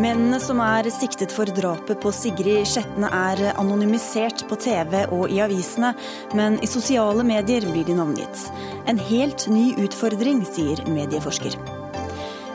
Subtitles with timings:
[0.00, 5.42] Mennene som er siktet for drapet på Sigrid Skjetne er anonymisert på TV og i
[5.44, 5.90] avisene,
[6.38, 8.46] men i sosiale medier blir de navngitt.
[8.88, 11.58] En helt ny utfordring, sier medieforsker.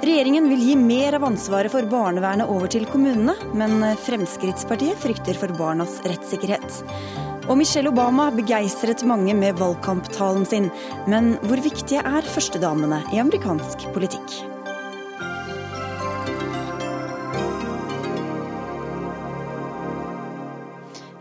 [0.05, 5.53] Regjeringen vil gi mer av ansvaret for barnevernet over til kommunene, men Fremskrittspartiet frykter for
[5.59, 6.81] barnas rettssikkerhet.
[7.45, 10.71] Og Michelle Obama begeistret mange med valgkamptalen sin,
[11.05, 14.33] men hvor viktige er førstedamene i amerikansk politikk?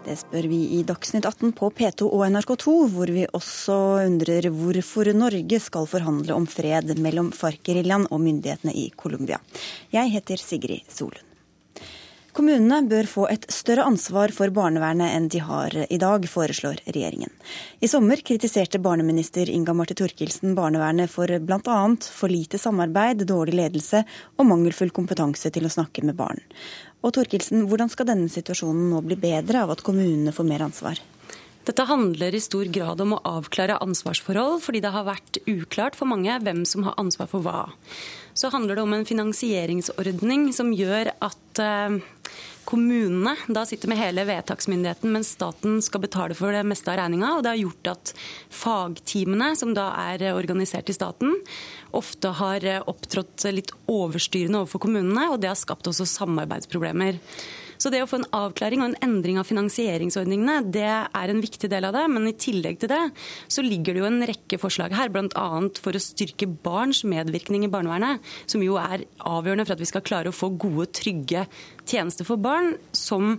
[0.04, 5.12] Det spør vi i Dagsnytt 18 på P2 og NRK2, hvor vi også undrer hvorfor
[5.16, 9.42] Norge skal forhandle om fred mellom FARC-geriljaen og myndighetene i Colombia.
[9.92, 11.33] Jeg heter Sigrid Solund.
[12.34, 17.30] Kommunene bør få et større ansvar for barnevernet enn de har i dag, foreslår regjeringen.
[17.78, 21.76] I sommer kritiserte barneminister Inga Marte Thorkildsen barnevernet for bl.a.
[22.02, 24.02] for lite samarbeid, dårlig ledelse
[24.34, 26.42] og mangelfull kompetanse til å snakke med barn.
[27.06, 30.98] Og Torkelsen, Hvordan skal denne situasjonen nå bli bedre av at kommunene får mer ansvar?
[31.64, 36.10] Dette handler i stor grad om å avklare ansvarsforhold, fordi det har vært uklart for
[36.10, 37.68] mange hvem som har ansvar for hva.
[38.34, 41.98] Så handler det om en finansieringsordning som gjør at eh,
[42.66, 47.36] kommunene da sitter med hele vedtaksmyndigheten, mens staten skal betale for det meste av regninga.
[47.36, 48.14] Og det har gjort at
[48.50, 51.36] fagteamene, som da er organisert i staten,
[51.94, 57.22] ofte har opptrådt litt overstyrende overfor kommunene, og det har skapt også samarbeidsproblemer.
[57.84, 61.68] Så det å få en avklaring og en endring av finansieringsordningene, det er en viktig
[61.68, 62.06] del av det.
[62.08, 63.02] Men i tillegg til det
[63.52, 65.48] så ligger det jo en rekke forslag her, bl.a.
[65.84, 70.06] for å styrke barns medvirkning i barnevernet, som jo er avgjørende for at vi skal
[70.06, 71.44] klare å få gode, trygge
[71.84, 73.34] tjenester for barn, som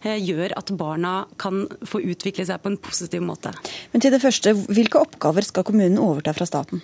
[0.00, 3.52] eh, gjør at barna kan få utvikle seg på en positiv måte.
[3.92, 6.80] Men til det første, hvilke oppgaver skal kommunen overta fra staten?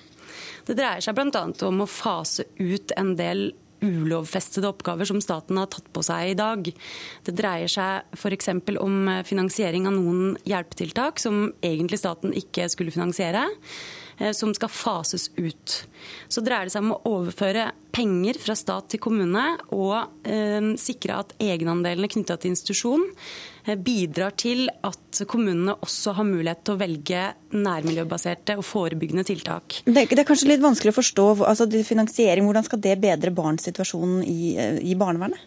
[0.69, 1.47] Det dreier seg bl.a.
[1.64, 6.38] om å fase ut en del ulovfestede oppgaver som staten har tatt på seg i
[6.38, 6.70] dag.
[7.26, 8.50] Det dreier seg f.eks.
[8.81, 13.47] om finansiering av noen hjelpetiltak som egentlig staten ikke skulle finansiere.
[14.19, 15.75] Eh, som skal fases ut.
[16.28, 19.44] Så dreier det seg om å overføre penger fra stat til kommune
[19.76, 23.04] og eh, sikre at egenandelene knytta til institusjon
[23.75, 27.22] bidrar til at kommunene også har mulighet til å velge
[27.56, 29.81] nærmiljøbaserte og forebyggende tiltak.
[29.87, 32.47] Det, det er kanskje litt vanskelig å forstå altså finansiering.
[32.47, 35.43] Hvordan skal det bedre barns situasjon i, eh, i barnevernet?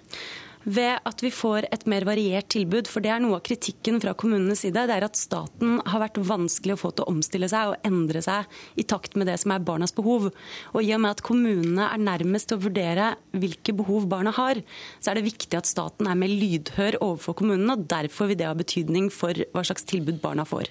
[0.70, 2.90] Ved at vi får et mer variert tilbud.
[2.90, 4.86] For det er noe av kritikken fra kommunenes side.
[4.90, 8.22] Det er at staten har vært vanskelig å få til å omstille seg og endre
[8.26, 10.30] seg i takt med det som er barnas behov.
[10.74, 14.62] Og i og med at kommunene er nærmest til å vurdere hvilke behov barna har,
[15.00, 18.50] så er det viktig at staten er mer lydhør overfor kommunene, og derfor vil det
[18.50, 20.70] ha betydning for hva slags tilbud barna får.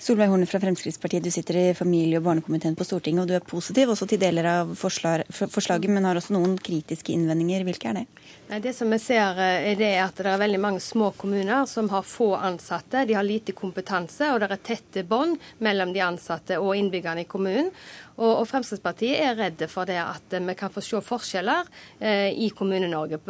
[0.00, 3.44] Solveig Horne fra Fremskrittspartiet, du sitter i familie- og barnekomiteen på Stortinget, og du er
[3.44, 7.66] positiv også til deler av forslaget, men har også noen kritiske innvendinger.
[7.66, 8.06] Hvilke er det?
[8.48, 11.66] Nei, det som vi ser eh, er det at det er veldig mange små kommuner
[11.68, 13.02] som har få ansatte.
[13.04, 17.28] De har lite kompetanse, og det er tette bånd mellom de ansatte og innbyggerne i
[17.28, 17.68] kommunen.
[18.18, 21.68] Og, og Fremskrittspartiet er redde for det at vi kan få se forskjeller
[22.00, 23.20] eh, i Kommune-Norge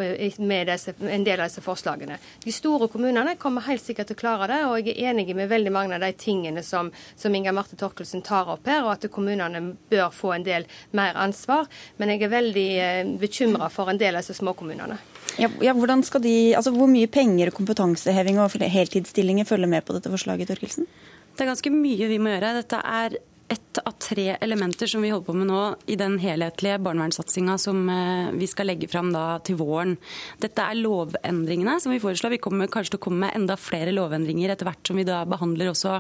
[0.41, 2.17] med disse, en del av disse forslagene.
[2.45, 5.51] De store kommunene kommer helt sikkert til å klare det, og jeg er enig med
[5.53, 6.89] veldig mange av de tingene som,
[7.21, 10.65] som Inga Marte Torkelsen tar opp her, og at kommunene bør få en del
[10.97, 11.69] mer ansvar.
[12.01, 14.97] Men jeg er veldig eh, bekymra for en del av disse småkommunene.
[15.39, 19.95] Ja, ja, hvordan skal de, altså Hvor mye penger, kompetanseheving og heltidsstillinger følger med på
[19.95, 20.49] dette forslaget?
[20.51, 20.89] Torkelsen?
[21.37, 22.57] Det er ganske mye vi må gjøre.
[22.57, 23.19] Dette er
[23.49, 27.81] ett av tre elementer som vi holder på med nå i den helhetlige barnevernssatsinga som
[27.89, 29.95] eh, vi skal legge fram da til våren.
[30.43, 32.35] Dette er lovendringene som vi foreslår.
[32.37, 35.23] Vi kommer kanskje til å komme med enda flere lovendringer etter hvert som vi da
[35.29, 35.99] behandler også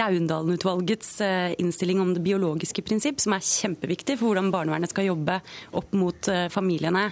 [0.00, 5.38] Raundalen-utvalgets eh, innstilling om det biologiske prinsipp, som er kjempeviktig for hvordan barnevernet skal jobbe
[5.78, 7.10] opp mot eh, familiene.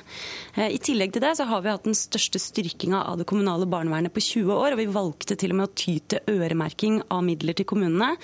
[0.59, 4.15] I tillegg til det så har vi hatt den største styrkinga av det kommunale barnevernet
[4.15, 7.56] på 20 år, og vi valgte til og med å ty til øremerking av midler
[7.59, 8.15] til kommunene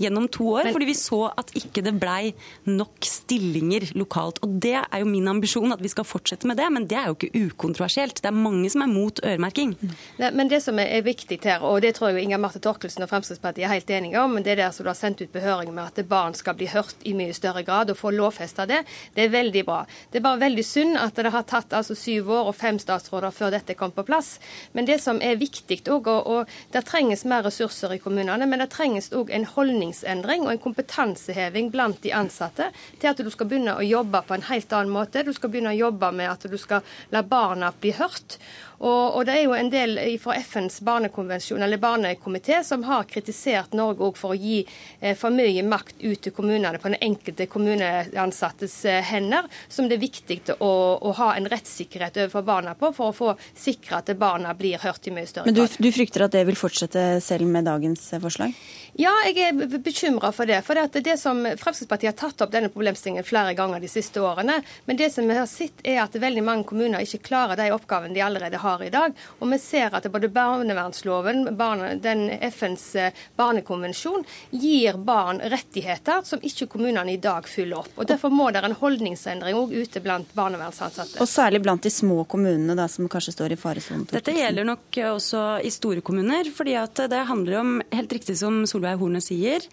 [0.00, 0.70] gjennom to år.
[0.70, 2.34] fordi vi så at ikke det blei
[2.68, 4.40] nok stillinger lokalt.
[4.44, 7.08] Og Det er jo min ambisjon at vi skal fortsette med det, men det er
[7.10, 8.20] jo ikke ukontroversielt.
[8.20, 9.74] Det er mange som er mot øremerking.
[10.20, 13.10] Nei, men det som er viktig her, og det tror jeg Inger Marte Torkelsen og
[13.10, 15.72] Fremskrittspartiet er helt enige om, men det der som du har sendt ut på høring
[15.74, 18.82] med at barn skal bli hørt i mye større grad og få lovfesta det,
[19.16, 19.80] det er veldig bra.
[20.12, 23.34] Det er bare veldig synd at det har tatt altså syv år og fem statsråder
[23.34, 24.36] før dette kom på plass.
[24.72, 28.62] Men det som er viktig òg, og, og det trenges mer ressurser i kommunene, men
[28.62, 33.30] det trenges òg en holdningsendring og en kompetanse kompetanseheving blant de ansatte til at du
[33.30, 35.22] skal begynne å jobbe på en helt annen måte.
[35.22, 38.38] Du skal begynne å jobbe med at du skal la barna bli hørt.
[38.80, 43.74] Og, og, det er jo en del fra FNs barnekonvensjon, eller barnekomité som har kritisert
[43.76, 44.62] Norge for å gi
[45.00, 49.98] eh, for mye makt ut til kommunene på den enkelte kommuneansattes eh, hender, som det
[49.98, 54.14] er viktig å, å, ha en rettssikkerhet overfor barna på, for å få sikre at
[54.16, 55.60] barna blir hørt i mye større grad.
[55.60, 58.56] Men du, du frykter at det vil fortsette selv med dagens eh, forslag?
[59.00, 60.58] Ja, jeg er bekymra for det.
[60.66, 64.58] For det, det som Fremskrittspartiet har tatt opp denne problemstillingen flere ganger de siste årene.
[64.84, 68.12] Men det som vi har sett, er at veldig mange kommuner ikke klarer de oppgavene
[68.12, 69.14] de allerede har i dag.
[69.38, 76.44] Og vi ser at både barnevernsloven, barne, den FNs eh, barnekonvensjon, gir barn rettigheter som
[76.44, 77.96] ikke kommunene i dag fyller opp.
[77.96, 81.22] Og Derfor må det en holdningsendring òg ute blant barnevernsansatte.
[81.24, 84.04] Og særlig blant de små kommunene da, som kanskje står i faresonen?
[84.12, 86.52] Dette gjelder nok også i store kommuner.
[86.52, 89.66] fordi at det handler om, helt riktig som Solveig Solveig Horne sier,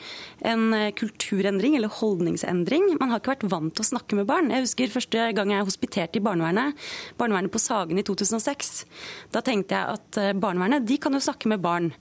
[0.45, 2.97] en eh, kulturendring eller holdningsendring.
[2.99, 4.51] Man har ikke vært vant til å snakke med barn.
[4.51, 6.77] Jeg husker første gang jeg hospiterte i barnevernet,
[7.17, 8.85] barnevernet på Sagen i 2006.
[9.33, 11.91] Da tenkte jeg at eh, barnevernet de kan jo snakke med barn.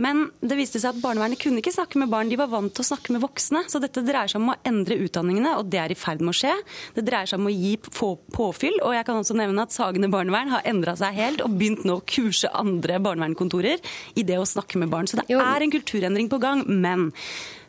[0.00, 2.84] Men det viste seg at barnevernet kunne ikke snakke med barn, de var vant til
[2.84, 3.64] å snakke med voksne.
[3.68, 6.38] Så dette dreier seg om å endre utdanningene, og det er i ferd med å
[6.38, 6.54] skje.
[6.96, 10.52] Det dreier seg om å gi påfyll, og jeg kan også nevne at Sagene barnevern
[10.54, 13.82] har endra seg helt og begynt nå å kurse andre barnevernkontorer
[14.16, 15.10] i det å snakke med barn.
[15.10, 16.64] Så det er en kulturendring på gang.
[16.68, 17.10] Men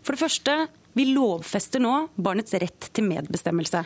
[0.03, 0.57] for det første
[0.93, 3.81] vi lovfester nå barnets rett til medbestemmelse.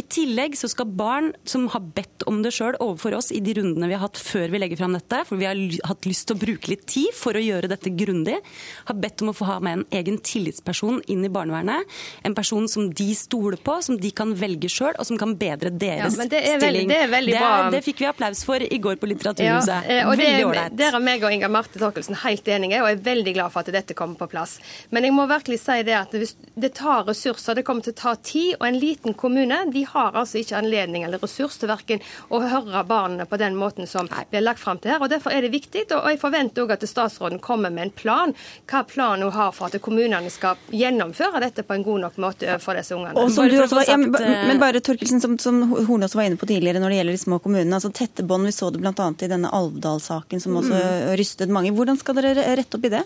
[0.00, 3.58] I tillegg så skal barn som har bedt om det sjøl overfor oss i de
[3.58, 5.58] rundene vi har hatt før vi legger fram dette, for vi har
[5.90, 8.38] hatt lyst til å bruke litt tid for å gjøre dette grundig,
[8.88, 11.98] har bedt om å få ha med en egen tillitsperson inn i barnevernet.
[12.24, 15.72] En person som de stoler på, som de kan velge sjøl, og som kan bedre
[15.74, 16.64] deres ja, det stilling.
[16.64, 17.52] Veldig, det, er veldig bra.
[17.68, 19.88] Det, det, fikk vi applaus for i går på Litteraturhuset.
[19.90, 20.78] Ja, eh, veldig ålreit.
[20.80, 23.64] Der er meg og Inga Marte Torkelsen helt enige, og jeg er veldig glad for
[23.66, 24.58] at dette kommer på plass.
[24.94, 27.98] Men jeg må virkelig si det at hvis det tar ressurser, det kommer til å
[27.98, 28.56] ta tid.
[28.58, 32.02] Og en liten kommune de har altså ikke anledning eller ressurs til verken
[32.34, 35.02] å høre barna på den måten som blir lagt fram til her.
[35.02, 35.86] og Derfor er det viktig.
[35.94, 38.34] Og jeg forventer òg at statsråden kommer med en plan.
[38.70, 42.58] Hva planen hun har for at kommunene skal gjennomføre dette på en god nok måte
[42.62, 43.14] for disse ungene.
[43.14, 47.02] Var, ja, men bare Torkelsen, som, som Horne også var inne på tidligere når det
[47.02, 47.78] gjelder de små kommunene.
[47.78, 48.94] altså Tette bånd, vi så det bl.a.
[48.94, 51.12] i denne Alvdal-saken som også mm.
[51.20, 51.74] rystet mange.
[51.76, 53.04] Hvordan skal dere rette opp i det?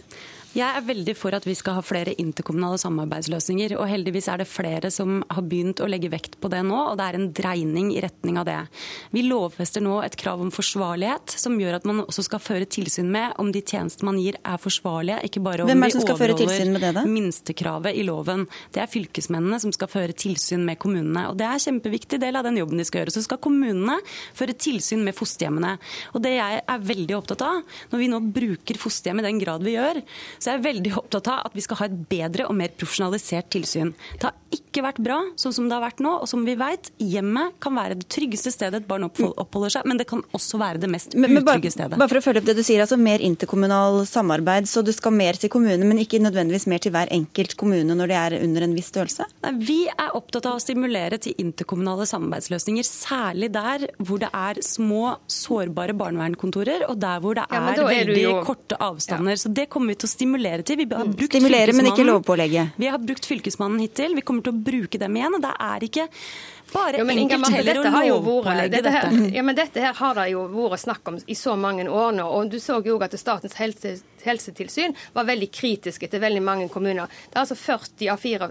[0.53, 3.73] Jeg er veldig for at vi skal ha flere interkommunale samarbeidsløsninger.
[3.81, 6.99] og Heldigvis er det flere som har begynt å legge vekt på det nå, og
[7.01, 8.59] det er en dreining i retning av det.
[9.17, 13.09] Vi lovfester nå et krav om forsvarlighet, som gjør at man også skal føre tilsyn
[13.15, 17.97] med om de tjenestene man gir er forsvarlige, ikke bare om vi overholder det minstekravet
[17.97, 18.45] i loven.
[18.77, 21.31] Det er fylkesmennene som skal føre tilsyn med kommunene.
[21.31, 23.17] og Det er en kjempeviktig del av den jobben de skal gjøre.
[23.17, 23.97] Så skal kommunene
[24.37, 25.79] føre tilsyn med fosterhjemmene.
[26.13, 29.65] Og Det jeg er veldig opptatt av, når vi nå bruker fosterhjem i den grad
[29.65, 30.05] vi gjør,
[30.43, 33.53] så jeg er veldig opptatt av at vi skal ha et bedre og mer profesjonalisert
[33.55, 33.93] tilsyn.
[34.19, 36.15] Det har ikke vært bra sånn som det har vært nå.
[36.25, 40.01] Og som vi vet, hjemmet kan være det tryggeste stedet et barn oppholder seg, men
[40.01, 41.99] det kan også være det mest utrygge stedet.
[42.01, 44.71] Bare for å følge opp det du sier, altså mer interkommunal samarbeid.
[44.71, 48.13] Så du skal mer til kommunene, men ikke nødvendigvis mer til hver enkelt kommune når
[48.13, 49.29] de er under en viss størrelse?
[49.45, 54.63] Nei, vi er opptatt av å stimulere til interkommunale samarbeidsløsninger, særlig der hvor det er
[54.65, 58.35] små, sårbare barnevernkontorer, og der hvor det er, ja, er veldig jo...
[58.47, 59.37] korte avstander.
[59.37, 59.43] Ja.
[59.45, 60.77] Så det kommer vi til å stimulere stimulere til.
[60.77, 62.67] Vi har brukt stimulere, men ikke lovpålegge.
[62.77, 64.15] Vi har brukt Fylkesmannen hittil.
[64.17, 65.37] Vi kommer til å bruke dem igjen.
[65.39, 66.09] og det er ikke
[66.73, 68.95] bare jo, enkelt heller å lovpålegge dette.
[68.97, 72.17] Her, ja, men dette her har det jo vært snakk om i så mange år
[72.17, 72.27] nå.
[72.27, 77.11] og Du så jo at Statens helse, helsetilsyn var veldig kritiske til veldig mange kommuner.
[77.29, 78.51] Det er altså 40 av, 4,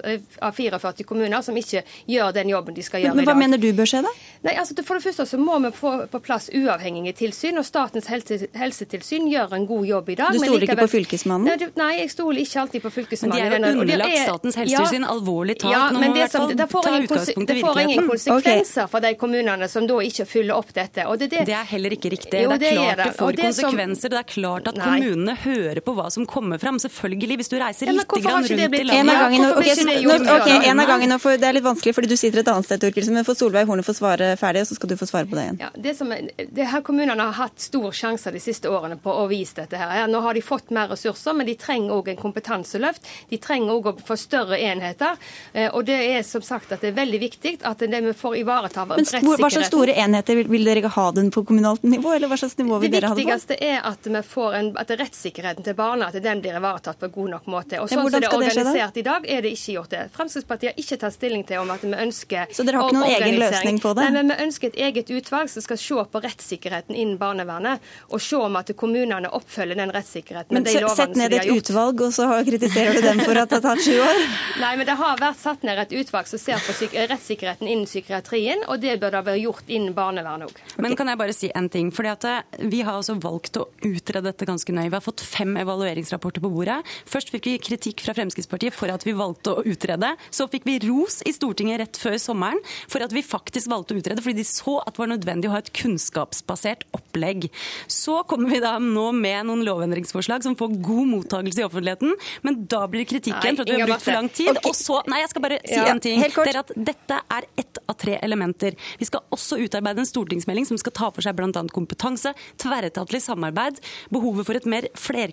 [0.58, 3.36] 44 kommuner som ikke gjør den jobben de skal gjøre men, men, i dag.
[3.36, 4.14] Hva mener du bør skje, da?
[4.42, 8.10] Nei, altså For det første så må vi få på plass uavhengige tilsyn, og Statens
[8.12, 10.34] helse, helsetilsyn gjør en god jobb i dag.
[10.34, 11.50] Du stoler ikke på Fylkesmannen?
[11.52, 13.38] Nei, du, nei, jeg stoler ikke alltid på Fylkesmannen.
[13.38, 15.76] Men de er jo underlagt er, Statens helsetilsyn, ja, alvorlig talt.
[15.76, 17.62] Ja, men det, som, i hvert fall ta utgangspunkt i virkeligheten.
[17.62, 18.92] Det får ingen konsekvenser okay.
[18.96, 21.06] for de kommunene som da ikke fyller opp dette.
[21.22, 22.44] Det, det, det, er heller ikke riktig.
[22.46, 24.08] Jo, det er klart det, det får konsekvenser.
[24.08, 24.90] Som, det er klart at nei.
[24.90, 26.80] kommunene hører på hva som kommer komme fram.
[26.80, 28.94] Selvfølgelig, hvis du reiser ja, litt grann rundt i landet.
[28.96, 32.42] En av gangen, okay, en av gangen for, Det er litt vanskelig fordi du sitter
[32.42, 34.96] et annet sted, Torkelsen, men for Solveig Horne få svare ferdig, og så skal du
[35.00, 35.60] få svare på det igjen.
[35.62, 39.28] Ja, det som, det her Kommunene har hatt stor sjanse de siste årene på å
[39.30, 39.78] vise dette.
[39.78, 40.08] her.
[40.10, 43.08] Nå har de fått mer ressurser, men de trenger òg en kompetanseløft.
[43.30, 45.20] De trenger òg å få større enheter.
[45.54, 48.40] Eh, og det er som sagt at det er veldig viktig at det vi får
[48.42, 49.30] ivareta rettssikkerheten.
[49.42, 52.58] Hva slags store enheter vil, vil dere ha den på kommunalt nivå, eller hva slags
[52.60, 53.30] nivå vil dere ha det på?
[53.30, 56.56] Det viktigste er at vi får en, at rettssikkerheten rettssikkerheten til barna at den blir
[56.58, 57.80] ivaretatt på en god nok måte.
[57.82, 60.04] Og sånn som det er organisert i dag, er det ikke gjort det.
[60.16, 63.16] Fremskrittspartiet har ikke tatt stilling til om at vi ønsker Så dere har ikke noen
[63.16, 64.06] egen løsning på det?
[64.08, 68.22] Nei, men vi ønsker et eget utvalg som skal se på rettssikkerheten innen barnevernet, og
[68.24, 70.56] se om at kommunene oppfølger den rettssikkerheten.
[70.56, 73.84] Men sett ned et utvalg, og så kritiserer du dem for at det har tatt
[73.86, 74.22] sju år?
[74.64, 76.76] Nei, men det har vært satt ned et utvalg som ser på
[77.12, 80.56] rettssikkerheten innen psykiatrien, og det bør da være gjort innen barnevernet òg.
[80.62, 80.84] Okay.
[80.84, 81.92] Men kan jeg bare si en ting?
[81.96, 84.90] Fordi at eh, Vi har altså valgt å utrede dette ganske nøye.
[84.90, 86.80] Vi har fått fem evalueringsrapporter på bordet.
[87.10, 90.14] Først fikk vi kritikk fra Fremskrittspartiet for at vi valgte å utrede.
[90.34, 94.02] Så fikk vi ros i Stortinget rett før sommeren for at vi faktisk valgte å
[94.02, 97.50] utrede, fordi de så at det var nødvendig å ha et kunnskapsbasert opplegg.
[97.92, 102.62] Så kommer vi da nå med noen lovendringsforslag som får god mottakelse i offentligheten, men
[102.72, 104.52] da blir kritikken for at vi har brukt for lang tid.
[104.54, 104.70] Okay.
[104.70, 106.22] Og så, nei, jeg skal bare si ja, en ting.
[106.22, 108.78] Det er at Dette er ett av tre elementer.
[109.00, 111.64] Vi skal også utarbeide en stortingsmelding som skal ta for seg bl.a.
[111.74, 113.80] kompetanse, tverretatlig samarbeid,
[114.14, 115.31] behovet for et mer flerkulturelt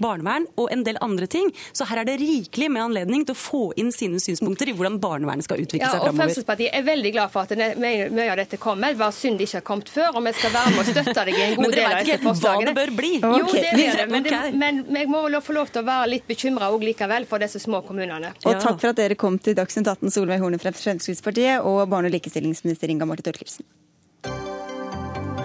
[0.00, 1.50] barnevern og en del andre ting.
[1.72, 4.98] Så her er det rikelig med anledning til å få inn sine synspunkter i hvordan
[5.02, 6.24] barnevernet skal utvikle ja, seg framover.
[6.24, 8.94] Fremskrittspartiet er veldig glad for at mye av dette kommer.
[8.94, 11.26] Det var synd det ikke har kommet før, og vi skal være med og støtte
[11.30, 12.30] deg i en god del av disse forslagene.
[12.30, 13.12] Men dere vet ikke hva det bør bli?
[13.20, 13.40] Okay.
[13.40, 16.28] Jo, det vet det, men, det, men jeg må få lov til å være litt
[16.30, 18.32] bekymra likevel for disse små kommunene.
[18.44, 22.10] Og takk for at dere kom til Dagsnytt 18, Solveig Horne fra Fremskrittspartiet og barne-
[22.10, 23.66] og likestillingsminister Inga Marte Thorkildsen.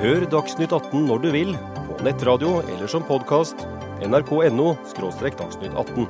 [0.01, 1.55] Hør Dagsnytt 18 når du vil,
[1.95, 3.65] på nettradio eller som podkast.
[4.03, 4.75] nrk.no–
[5.39, 6.07] dagsnytt 18.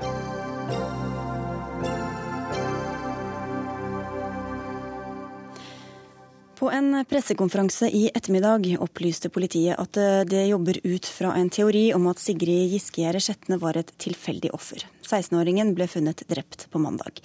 [6.56, 10.00] På en pressekonferanse i ettermiddag opplyste politiet at
[10.32, 14.88] det jobber ut fra en teori om at Sigrid Giskegjerde Skjetne var et tilfeldig offer.
[15.06, 17.20] 16-åringen ble funnet drept på mandag.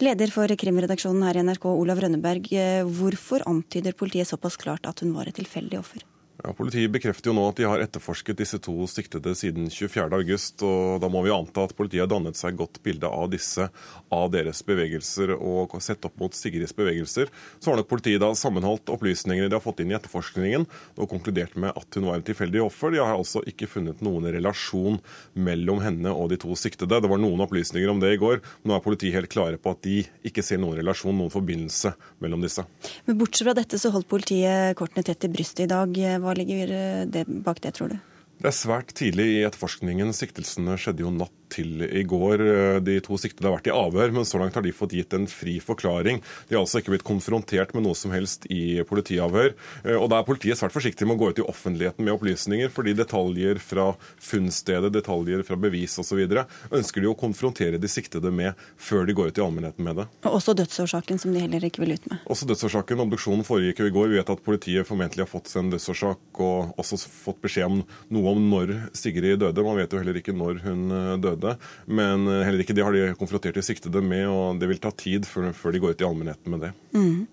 [0.00, 2.48] Leder for krimredaksjonen her i NRK, Olav Rønneberg.
[2.56, 6.09] Eh, hvorfor antyder politiet såpass klart at hun var et tilfeldig offer?
[6.40, 10.62] Ja, Politiet bekrefter jo nå at de har etterforsket disse to siktede siden 24.8.
[10.64, 13.66] og Da må vi anta at politiet har dannet seg godt bilde av disse,
[14.08, 15.34] av deres bevegelser.
[15.36, 17.28] og Sett opp mot Sigrids bevegelser,
[17.60, 20.64] så har nok politiet da sammenholdt opplysningene de har fått inn i etterforskningen,
[20.96, 22.94] og konkludert med at hun var et tilfeldig offer.
[22.94, 25.00] De har altså ikke funnet noen relasjon
[25.36, 27.00] mellom henne og de to siktede.
[27.00, 29.74] Det var noen opplysninger om det i går, men nå er politiet helt klare på
[29.74, 31.92] at de ikke ser noen relasjon, noen forbindelse
[32.24, 32.64] mellom disse.
[33.08, 36.00] Men Bortsett fra dette så holdt politiet kortene tett i brystet i dag.
[36.20, 37.98] Hva hva ligger eh, det bak det, tror du?
[38.40, 40.14] Det er svært tidlig i etterforskningen.
[40.16, 42.44] Siktelsene skjedde jo natt til i går.
[42.86, 45.28] De to siktede har vært i avhør, men så langt har de fått gitt en
[45.30, 46.20] fri forklaring.
[46.48, 49.54] De har altså ikke blitt konfrontert med noe som helst i politiavhør.
[49.98, 52.94] Og da er politiet svært forsiktig med å gå ut i offentligheten med opplysninger, fordi
[52.98, 53.90] detaljer fra
[54.22, 56.22] funnstedet, detaljer fra bevis osv.
[56.70, 60.06] ønsker de å konfrontere de siktede med før de går ut i allmennheten med det.
[60.24, 62.22] Og også dødsårsaken, som de heller ikke vil ut med.
[62.30, 63.02] Også dødsårsaken.
[63.06, 64.10] Obduksjonen foregikk jo i går.
[64.12, 67.82] Vi vet at politiet formentlig har fått en dødsårsak og også fått beskjed om
[68.14, 69.64] noe om når Sigrid døde.
[69.64, 70.86] Man vet jo heller ikke når hun
[71.22, 71.56] døde døde.
[71.86, 74.92] Men eh, heller ikke det har de konfrontert de siktede med, og det vil ta
[74.94, 76.72] tid før, før de går ut i allmennheten med det.
[76.96, 77.26] Mm.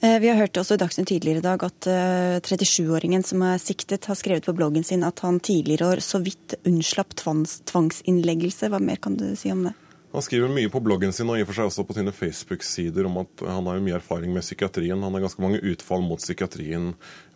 [0.00, 1.90] Eh, vi har hørt også i Dagsnytt tidligere i dag at
[2.46, 6.22] 37-åringen eh, som er siktet, har skrevet på bloggen sin at han tidligere år så
[6.24, 8.72] vidt unnslapp tvangs, tvangsinnleggelse.
[8.72, 9.76] Hva mer kan du si om det?
[10.12, 13.06] Han skriver mye på bloggen sin og i og for seg også på sine Facebook-sider
[13.06, 14.98] om at han har mye erfaring med psykiatrien.
[14.98, 16.88] Han har ganske mange utfall mot psykiatrien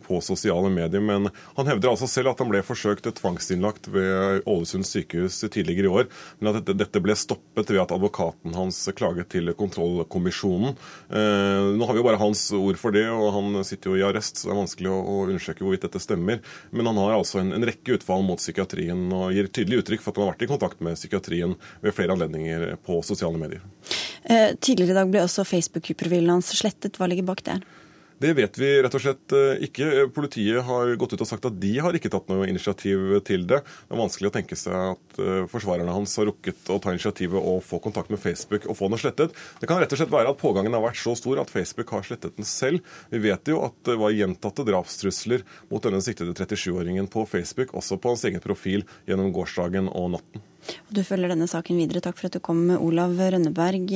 [0.04, 1.02] på sosiale medier.
[1.04, 5.94] Men han hevder altså selv at han ble forsøkt tvangsinnlagt ved Ålesund sykehus tidligere i
[6.00, 6.08] år,
[6.40, 10.76] men at dette ble stoppet ved at advokaten hans klaget til kontrollkommisjonen.
[11.10, 14.06] Eh, nå har vi jo bare hans ord for det, og han sitter jo i
[14.06, 16.42] arrest, så det er vanskelig å, undersøke hvorvidt dette stemmer.
[16.74, 20.20] Men han har altså en, rekke utfall mot psykiatrien og gir tydelig uttrykk for at
[20.20, 23.62] han har vært i kontakt med psykiatrien ved flere anledninger på sosiale medier.
[24.24, 26.96] Eh, tidligere i dag ble også Facebook-profilen hans slettet.
[26.98, 27.58] Hva ligger bak det?
[28.22, 30.06] Det vet vi rett og slett eh, ikke.
[30.14, 33.58] Politiet har gått ut og sagt at de har ikke tatt noe initiativ til det.
[33.64, 37.38] Det er vanskelig å tenke seg at eh, forsvarerne hans har rukket å ta initiativet
[37.40, 39.34] og få kontakt med Facebook og få den slettet.
[39.58, 42.06] Det kan rett og slett være at pågangen har vært så stor at Facebook har
[42.06, 42.86] slettet den selv.
[43.10, 45.42] Vi vet jo at det var gjentatte drapstrusler
[45.72, 50.50] mot denne siktede 37-åringen på Facebook, også på hans egen profil gjennom gårsdagen og natten.
[50.94, 52.02] Du følger denne saken videre.
[52.04, 53.90] Takk for at du kom, Olav Rønneberg.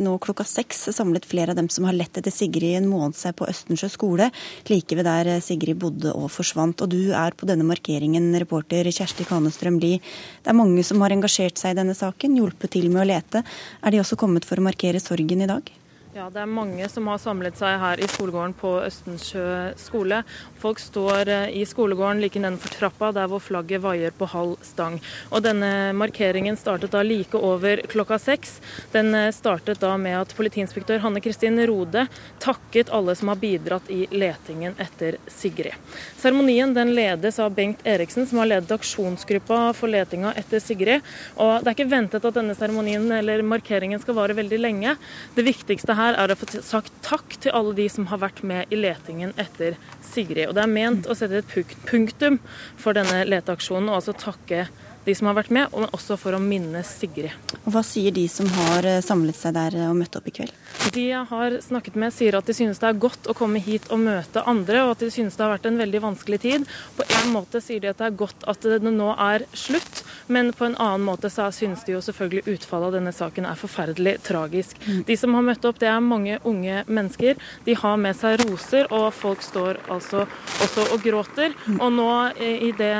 [0.00, 3.36] Nå klokka seks samlet flere av dem som har lett etter Sigrid en måned seg
[3.38, 4.30] på Østensjø skole,
[4.70, 6.82] like ved der Sigrid bodde og forsvant.
[6.84, 10.02] Og du er på denne markeringen, reporter Kjersti Kanestrøm Lie.
[10.42, 13.44] Det er mange som har engasjert seg i denne saken, hjulpet til med å lete.
[13.84, 15.74] Er de også kommet for å markere sorgen i dag?
[16.14, 20.20] Ja, det er mange som har samlet seg her i skolegården på Østensjø skole.
[20.62, 25.00] Folk står eh, i skolegården like nedenfor trappa, der hvor flagget vaier på halv stang.
[25.34, 28.60] Og denne markeringen startet da like over klokka seks.
[28.92, 32.06] Den eh, startet da med at politiinspektør Hanne Kristin Rode
[32.38, 35.74] takket alle som har bidratt i letingen etter Sigrid.
[36.22, 41.02] Seremonien den ledes av Bengt Eriksen, som har ledet aksjonsgruppa for letinga etter Sigrid.
[41.42, 44.94] Og det er ikke ventet at denne seremonien eller markeringen skal vare veldig lenge.
[45.34, 48.42] Det viktigste her her er å få sagt takk til alle de som har vært
[48.46, 50.48] med i letingen etter Sigrid.
[50.48, 52.40] Og det er ment å sette et punktum
[52.80, 54.66] for denne leteaksjonen, og altså takke
[55.04, 57.32] de som har vært med, men også for å minne Sigrid.
[57.64, 60.52] Og Hva sier de som har eh, samlet seg der og møtt opp i kveld?
[60.94, 63.86] De jeg har snakket med, sier at de synes det er godt å komme hit
[63.94, 66.66] og møte andre, og at de synes det har vært en veldig vanskelig tid.
[66.98, 70.52] På en måte sier de at det er godt at det nå er slutt, men
[70.56, 74.16] på en annen måte så synes de jo selvfølgelig utfallet av denne saken er forferdelig
[74.26, 74.78] tragisk.
[74.86, 75.02] Mm.
[75.08, 77.40] De som har møtt opp, det er mange unge mennesker.
[77.66, 80.24] De har med seg roser, og folk står altså
[80.64, 81.54] også og gråter.
[81.66, 81.78] Mm.
[81.80, 82.92] Og nå, i det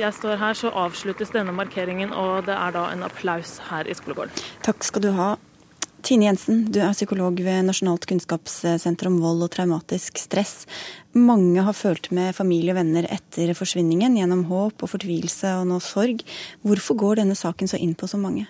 [0.00, 3.96] jeg står her, så avsluttes denne markeringen, og det er da en applaus her i
[3.96, 4.48] skolegården.
[4.66, 5.30] Takk skal du ha.
[6.00, 10.64] Tine Jensen, du er psykolog ved Nasjonalt kunnskapssenter om vold og traumatisk stress.
[11.12, 15.80] Mange har følt med familie og venner etter forsvinningen, gjennom håp og fortvilelse og nå
[15.84, 16.24] sorg.
[16.64, 18.48] Hvorfor går denne saken så inn på så mange?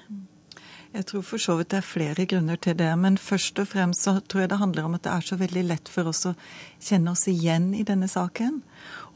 [0.90, 2.90] Jeg tror for så vidt det er flere grunner til det.
[2.98, 5.62] Men først og fremst så tror jeg det handler om at det er så veldig
[5.68, 6.34] lett for oss å
[6.82, 8.60] kjenne oss igjen i denne saken.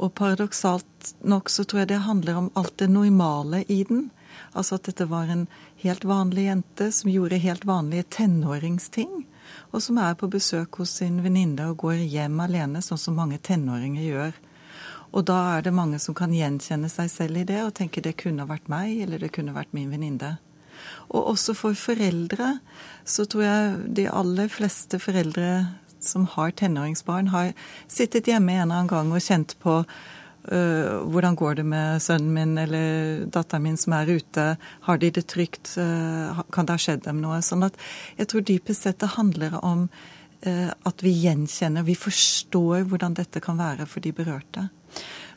[0.03, 4.09] Og paradoksalt nok så tror jeg det handler om alt det normale i den.
[4.53, 5.47] Altså at dette var en
[5.83, 9.23] helt vanlig jente som gjorde helt vanlige tenåringsting.
[9.71, 13.39] Og som er på besøk hos sin venninne og går hjem alene, sånn som mange
[13.39, 14.41] tenåringer gjør.
[15.15, 18.17] Og da er det mange som kan gjenkjenne seg selv i det og tenke det
[18.19, 20.35] kunne vært meg, eller det kunne vært min venninne.
[21.15, 22.57] Og også for foreldre
[23.07, 25.51] så tror jeg de aller fleste foreldre
[26.09, 27.55] som har tenåringsbarn, har
[27.89, 29.83] sittet hjemme en eller annen gang og kjent på
[30.45, 34.43] Uh, hvordan går det med sønnen min eller datteren min som er ute?
[34.85, 35.71] Har de det trygt?
[35.81, 37.39] Uh, kan det ha skjedd dem noe?
[37.41, 37.79] Sånn at
[38.19, 43.41] jeg tror dypest sett det handler om uh, at vi gjenkjenner, vi forstår hvordan dette
[43.41, 44.67] kan være for de berørte.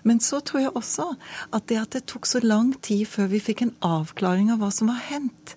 [0.04, 1.08] Men så tror jeg også
[1.56, 4.70] at det at det tok så lang tid før vi fikk en avklaring av hva
[4.76, 5.56] som var hendt,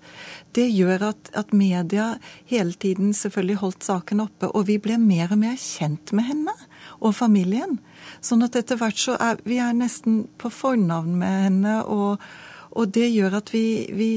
[0.56, 2.14] det gjør at, at media
[2.50, 6.54] hele tiden selvfølgelig holdt saken oppe, og vi ble mer og mer kjent med henne
[7.00, 7.78] og familien.
[8.24, 11.76] Sånn at etter hvert så er vi er nesten på fornavn med henne.
[11.84, 12.22] og,
[12.78, 13.64] og det gjør at vi,
[13.96, 14.10] vi,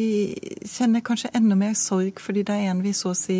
[0.69, 3.39] kjenner kanskje enda mer sorg, fordi det er en vi så å si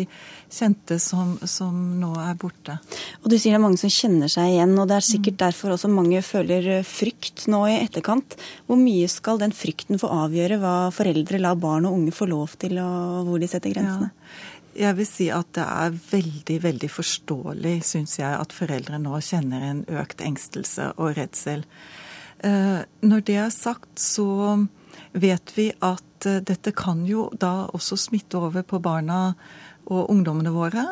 [0.50, 2.78] kjente som, som, nå er borte.
[3.22, 5.76] Og Du sier det er mange som kjenner seg igjen, og det er sikkert derfor
[5.76, 8.36] også mange føler frykt nå i etterkant.
[8.66, 12.58] Hvor mye skal den frykten få avgjøre hva foreldre lar barn og unge få lov
[12.58, 14.10] til, og hvor de setter grensene?
[14.10, 14.50] Ja.
[14.74, 19.62] Jeg vil si at det er veldig, veldig forståelig, syns jeg, at foreldre nå kjenner
[19.62, 21.62] en økt engstelse og redsel.
[22.42, 24.26] Eh, når det er sagt, så
[25.14, 29.34] vet vi at eh, dette kan jo da også smitte over på barna
[29.84, 30.84] og ungdommene våre,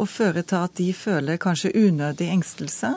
[0.00, 2.94] og føre til at de føler kanskje unødig engstelse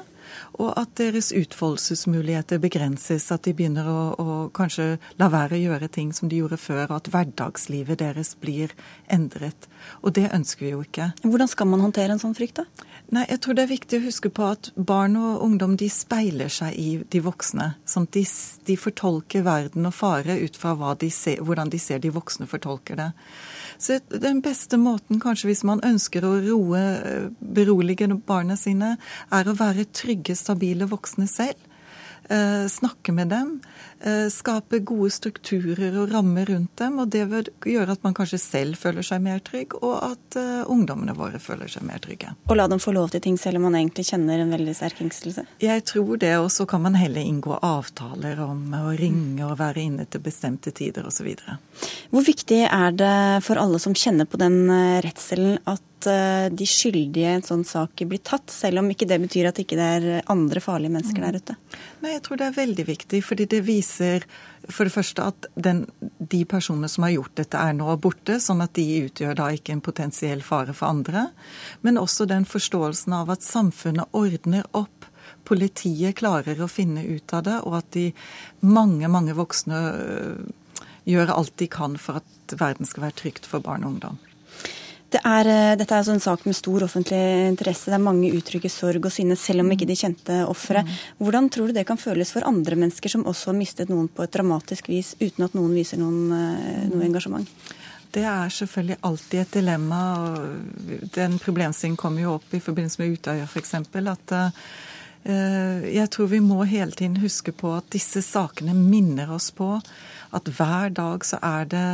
[0.61, 3.29] og at deres utfoldelsesmuligheter begrenses.
[3.33, 6.85] At de begynner å, å, kanskje la være å gjøre ting som de gjorde før,
[6.89, 8.73] og at hverdagslivet deres blir
[9.11, 9.67] endret.
[10.01, 11.11] Og det ønsker vi jo ikke.
[11.25, 12.91] Hvordan skal man håndtere en sånn frykt, da?
[13.13, 16.49] Nei, jeg tror det er viktig å huske på at barn og ungdom de speiler
[16.49, 17.75] seg i de voksne.
[17.85, 18.23] sånn de,
[18.65, 22.97] de fortolker verden og fare ut fra de ser, hvordan de ser de voksne fortolker
[22.97, 23.11] det.
[23.77, 28.97] Så den beste måten, kanskje hvis man ønsker å roe, eh, berolige barna sine,
[29.29, 31.59] er å være trygge, stabile voksne selv.
[32.29, 33.59] Eh, snakke med dem.
[34.03, 36.99] Eh, skape gode strukturer og rammer rundt dem.
[36.99, 40.37] og Det vil gjøre at man kanskje selv føler seg mer trygg, og at
[40.67, 42.33] ungdommene våre føler seg mer trygge.
[42.49, 44.99] Og la dem få lov til ting selv om man egentlig kjenner en veldig sterk
[45.05, 45.45] engstelse?
[45.63, 49.85] Jeg tror det, og så kan man heller inngå avtaler om å ringe og være
[49.85, 51.29] inne til bestemte tider osv.
[52.11, 54.67] Hvor viktig er det for alle som kjenner på den
[55.05, 59.19] redselen at Eh, de skyldige i en sånn sak blir tatt, selv om ikke det
[59.23, 61.55] betyr at ikke det ikke er andre farlige mennesker der ute?
[62.03, 65.83] Nei, Jeg tror det er veldig viktig, fordi det viser for det første at den,
[66.19, 69.75] de personene som har gjort dette, er nå borte, sånn at de utgjør da ikke
[69.75, 71.27] en potensiell fare for andre.
[71.81, 75.09] Men også den forståelsen av at samfunnet ordner opp.
[75.47, 78.09] Politiet klarer å finne ut av det, og at de
[78.63, 80.51] mange, mange voksne øh,
[81.09, 84.21] gjør alt de kan for at verden skal være trygt for barn og ungdom.
[85.13, 87.21] Det er, eh, dette er altså en sak med stor offentlig
[87.51, 87.91] interesse.
[87.91, 90.87] Det er mange uttrykker sorg og sinne, selv om ikke de kjente offeret.
[90.87, 90.95] Mm.
[91.21, 94.25] Hvordan tror du det kan føles for andre mennesker som også har mistet noen på
[94.25, 97.45] et dramatisk vis, uten at noen viser noen, eh, noe engasjement?
[98.13, 100.01] Det er selvfølgelig alltid et dilemma.
[101.13, 103.73] Den problemstillingen kommer jo opp i forbindelse med Utøya f.eks.
[103.73, 109.49] At uh, jeg tror vi må hele tiden huske på at disse sakene minner oss
[109.49, 109.79] på
[110.33, 111.87] at hver dag så er det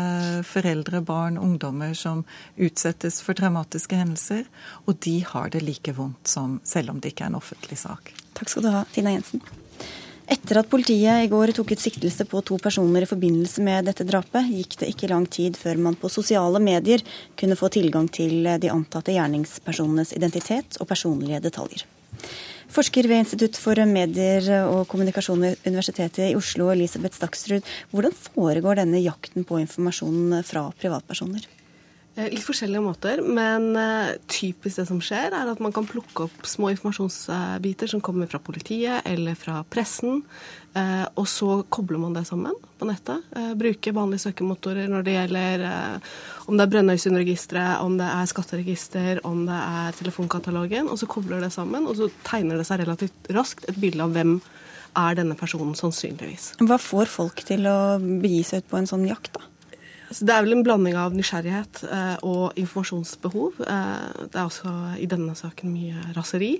[0.47, 2.23] foreldre, barn, ungdommer som
[2.55, 4.45] utsettes for traumatiske hendelser.
[4.87, 8.13] Og de har det like vondt som selv om det ikke er en offentlig sak.
[8.37, 9.43] Takk skal du ha, Tina Jensen.
[10.29, 14.05] Etter at politiet i går tok ut siktelse på to personer i forbindelse med dette
[14.05, 17.01] drapet, gikk det ikke lang tid før man på sosiale medier
[17.39, 21.87] kunne få tilgang til de antatte gjerningspersonenes identitet og personlige detaljer.
[22.69, 27.65] Forsker ved Institutt for medier og kommunikasjon ved Universitetet i Oslo, Elisabeth Staksrud.
[27.89, 31.47] Hvordan foregår denne jakten på informasjon fra privatpersoner?
[32.15, 36.25] Eh, litt forskjellige måter, men eh, typisk det som skjer, er at man kan plukke
[36.25, 40.23] opp små informasjonsbiter som kommer fra politiet eller fra pressen,
[40.73, 43.23] eh, og så kobler man det sammen på nettet.
[43.59, 45.65] Bruker vanlige søkemotorer når det gjelder
[46.47, 51.43] om det er Brønnøysundregisteret, om det er skatteregister, om det er telefonkatalogen, og så kobler
[51.43, 54.39] det sammen, og så tegner det seg relativt raskt et bilde av hvem
[54.97, 56.55] er denne personen sannsynligvis.
[56.63, 59.45] Hva får folk til å begi seg ut på en sånn jakt, da?
[60.09, 63.59] Så det er vel en blanding av nysgjerrighet eh, og informasjonsbehov.
[63.61, 66.55] Eh, det er også i denne saken mye raseri.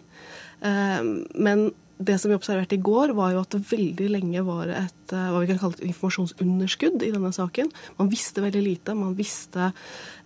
[0.61, 0.99] Eh,
[1.33, 5.13] men det som vi observerte i går, var jo at det veldig lenge var et
[5.13, 7.71] eh, hva vi kan kalle et informasjonsunderskudd i denne saken.
[7.97, 8.95] Man visste veldig lite.
[8.95, 9.71] Man visste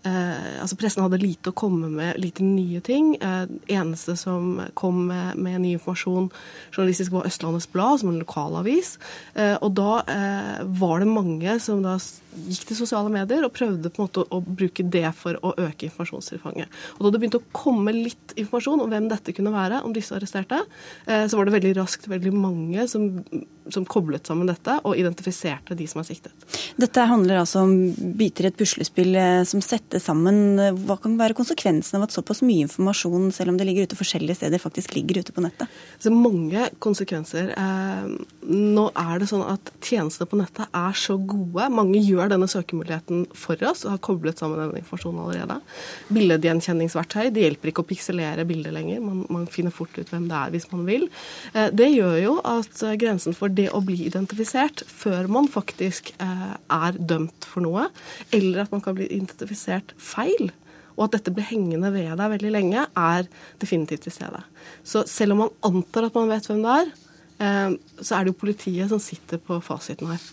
[0.05, 3.15] eh, Altså pressen hadde lite å komme med, lite nye ting.
[3.17, 6.29] Eh, eneste som kom med, med, ny informasjon
[6.75, 8.99] journalistisk, var Østlandets Blad, som en lokalavis.
[9.33, 11.97] Eh, og da eh, var det mange som da
[12.33, 15.53] gikk til sosiale medier og prøvde på en måte å, å bruke det for å
[15.53, 16.71] øke informasjonstilfanget.
[16.97, 20.15] Og da det begynte å komme litt informasjon om hvem dette kunne være, om disse
[20.17, 20.63] arresterte,
[21.05, 23.23] eh, så var det veldig raskt veldig mange som
[23.71, 26.47] som koblet sammen dette og identifiserte de som er siktet.
[26.80, 27.73] Dette handler altså om
[28.17, 30.60] biter i et puslespill eh, som settes sammen.
[30.84, 34.41] Hva kan være konsekvensen av at såpass mye informasjon, selv om det ligger ute forskjellige
[34.41, 35.71] steder, faktisk ligger ute på nettet?
[36.04, 37.54] Så mange konsekvenser.
[37.56, 38.10] Eh,
[38.49, 41.69] nå er det sånn at tjenestene på nettet er så gode.
[41.73, 45.60] Mange gjør denne søkemuligheten for oss og har koblet sammen denne informasjonen allerede.
[46.13, 49.02] Billedgjenkjenningsverktøy det hjelper ikke å pikselere bildet lenger.
[49.04, 51.08] Man, man finner fort ut hvem det er hvis man vil.
[51.54, 56.52] Eh, det gjør jo at grensen for det å bli identifisert før man faktisk eh,
[56.58, 57.88] er dømt for noe,
[58.34, 60.52] eller at man kan bli identifisert feil,
[60.94, 63.30] og at dette blir hengende ved deg veldig lenge, er
[63.62, 64.44] definitivt til stede.
[64.86, 66.94] Så selv om man antar at man vet hvem det er,
[67.39, 70.32] eh, så er det jo politiet som sitter på fasiten her.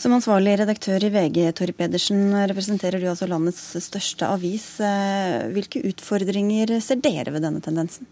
[0.00, 4.64] Som ansvarlig redaktør i VG, Torry Pedersen, representerer du altså landets største avis.
[4.80, 8.08] Eh, hvilke utfordringer ser dere ved denne tendensen?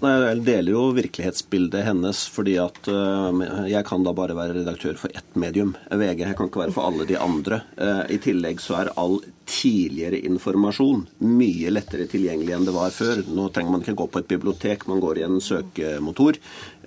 [0.00, 3.36] Jeg deler jo virkelighetsbildet hennes, fordi at uh,
[3.68, 6.22] jeg kan da bare være redaktør for ett medium, VG.
[6.24, 7.58] Jeg kan ikke være for alle de andre.
[7.76, 9.18] Uh, I tillegg så er all
[9.50, 13.20] tidligere informasjon mye lettere tilgjengelig enn det var før.
[13.28, 16.40] Nå trenger man ikke gå på et bibliotek, man går i en søkemotor.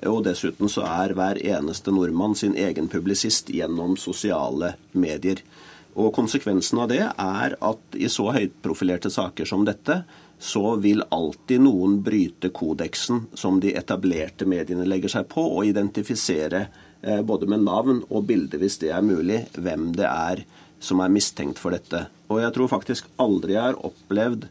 [0.10, 5.46] Og dessuten så er hver eneste nordmann sin egen publisist gjennom sosiale medier.
[5.94, 10.02] Og konsekvensen av det er at i så høytprofilerte saker som dette,
[10.44, 16.66] så vil alltid noen bryte kodeksen som de etablerte mediene legger seg på, og identifisere
[17.02, 20.44] eh, både med navn og bilde, hvis det er mulig, hvem det er
[20.84, 22.08] som er mistenkt for dette.
[22.28, 24.50] Og jeg tror faktisk aldri jeg har opplevd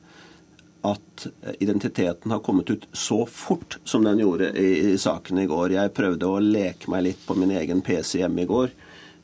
[0.82, 1.26] at
[1.62, 5.76] identiteten har kommet ut så fort som den gjorde i, i saken i går.
[5.76, 8.72] Jeg prøvde å leke meg litt på min egen PC hjemme i går,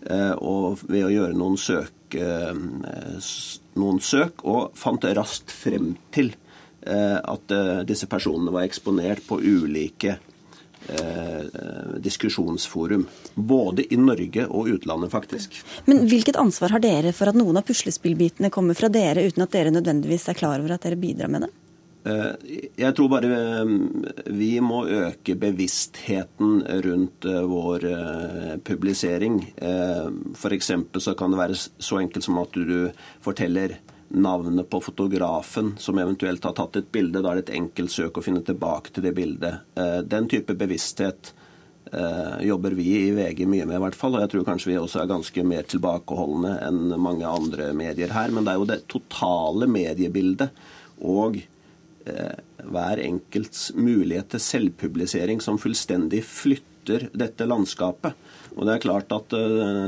[0.06, 2.54] eh, og ved å gjøre noen søk, eh,
[3.78, 6.32] noen søk og fant raskt frem til
[6.88, 10.18] Eh, at eh, disse personene var eksponert på ulike
[12.00, 13.02] diskusjonsforum.
[13.34, 15.58] Både i Norge og utlandet, faktisk.
[15.84, 19.52] Men hvilket ansvar har dere for at noen av puslespillbitene kommer fra dere, uten at
[19.52, 21.50] dere nødvendigvis er klar over at dere bidrar med det?
[22.04, 23.64] Jeg tror bare
[24.32, 27.84] vi må øke bevisstheten rundt vår
[28.64, 29.40] publisering.
[30.32, 30.70] F.eks.
[31.02, 32.88] så kan det være så enkelt som at du
[33.24, 33.76] forteller
[34.08, 37.20] navnet på fotografen som eventuelt har tatt et bilde.
[37.22, 39.66] Da er det et enkelt søk å finne tilbake til det bildet.
[39.76, 41.32] Eh, den type bevissthet
[41.92, 44.16] eh, jobber vi i VG mye med, i hvert fall.
[44.16, 48.32] Og jeg tror kanskje vi også er ganske mer tilbakeholdne enn mange andre medier her.
[48.32, 50.50] Men det er jo det totale mediebildet
[51.04, 51.54] og eh,
[52.68, 58.16] hver enkelts mulighet til selvpublisering som fullstendig flytter dette landskapet.
[58.56, 59.34] Og det er klart at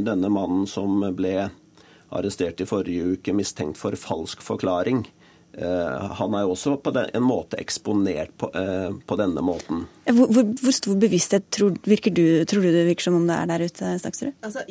[0.07, 1.49] denne mannen som ble
[2.11, 5.05] arrestert i forrige uke mistenkt for falsk forklaring.
[5.51, 8.51] Uh, han er jo også på en måte eksponert på,
[9.07, 9.87] på denne måten.
[10.07, 13.51] Hvor, hvor, hvor stor bevissthet tror, du, tror, du, det virker som om det er
[13.51, 14.37] der ute, Staksrud?
[14.47, 14.63] Altså,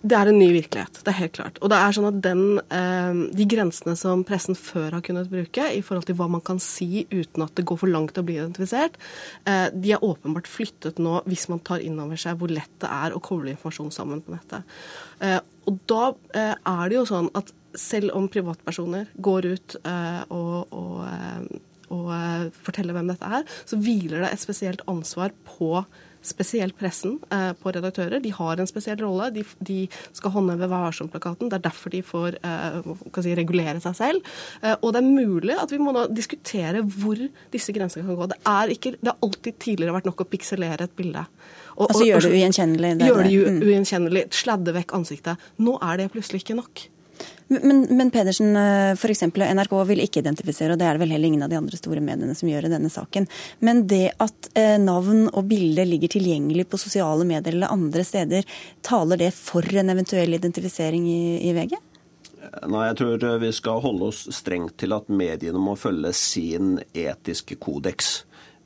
[0.00, 1.58] Det er en ny virkelighet, det er helt klart.
[1.60, 5.66] Og det er sånn at den, eh, De grensene som pressen før har kunnet bruke
[5.76, 8.38] i forhold til hva man kan si uten at det går for langt å bli
[8.38, 8.96] identifisert,
[9.44, 12.88] eh, de er åpenbart flyttet nå hvis man tar inn over seg hvor lett det
[12.88, 14.64] er å koble informasjon sammen på nettet.
[15.20, 21.60] Eh, og da er det jo sånn at selv om privatpersoner går ut og, og,
[21.90, 25.84] og forteller hvem dette er, så hviler det et spesielt ansvar på
[26.22, 28.20] spesielt pressen eh, på redaktører.
[28.22, 29.30] De har en spesiell rolle.
[29.34, 29.78] De, de
[30.16, 31.50] skal håndheve Vær varsom-plakaten.
[31.50, 32.90] Det er derfor de får eh,
[33.24, 34.30] si, regulere seg selv.
[34.62, 37.20] Eh, og det er mulig at vi må nå diskutere hvor
[37.54, 38.30] disse grensene kan gå.
[38.34, 41.24] Det er, ikke, det har alltid tidligere vært nok å pikselere et bilde.
[41.78, 42.94] Og, altså gjør det ugjenkjennelig?
[43.08, 43.60] Gjør det mm.
[43.64, 44.24] ugjenkjennelig.
[44.36, 45.50] Sladde vekk ansiktet.
[45.62, 46.88] Nå er det plutselig ikke nok.
[47.50, 48.54] Men, men Pedersen,
[48.94, 49.24] for f.eks.
[49.34, 52.02] NRK vil ikke identifisere, og det er det vel heller ingen av de andre store
[52.04, 53.26] mediene som gjør i denne saken.
[53.66, 58.46] Men det at eh, navn og bilde ligger tilgjengelig på sosiale medier eller andre steder,
[58.86, 61.74] taler det for en eventuell identifisering i, i VG?
[62.70, 67.58] Nei, jeg tror vi skal holde oss strengt til at mediene må følge sin etiske
[67.60, 68.20] kodeks.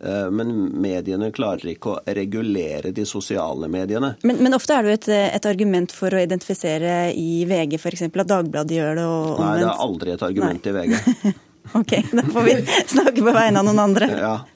[0.05, 4.14] Eh, men mediene klarer ikke å regulere de sosiale mediene.
[4.27, 8.05] Men, men ofte er det jo et, et, argument for å identifisere i VG f.eks.
[8.11, 9.07] at Dagbladet gjør det.
[9.09, 10.73] Og, Nei, det er aldri et argument Nei.
[10.73, 11.37] i VG.
[11.81, 12.57] ok, da får vi
[12.97, 14.11] snakke på vegne av noen andre.
[14.12, 14.35] ja.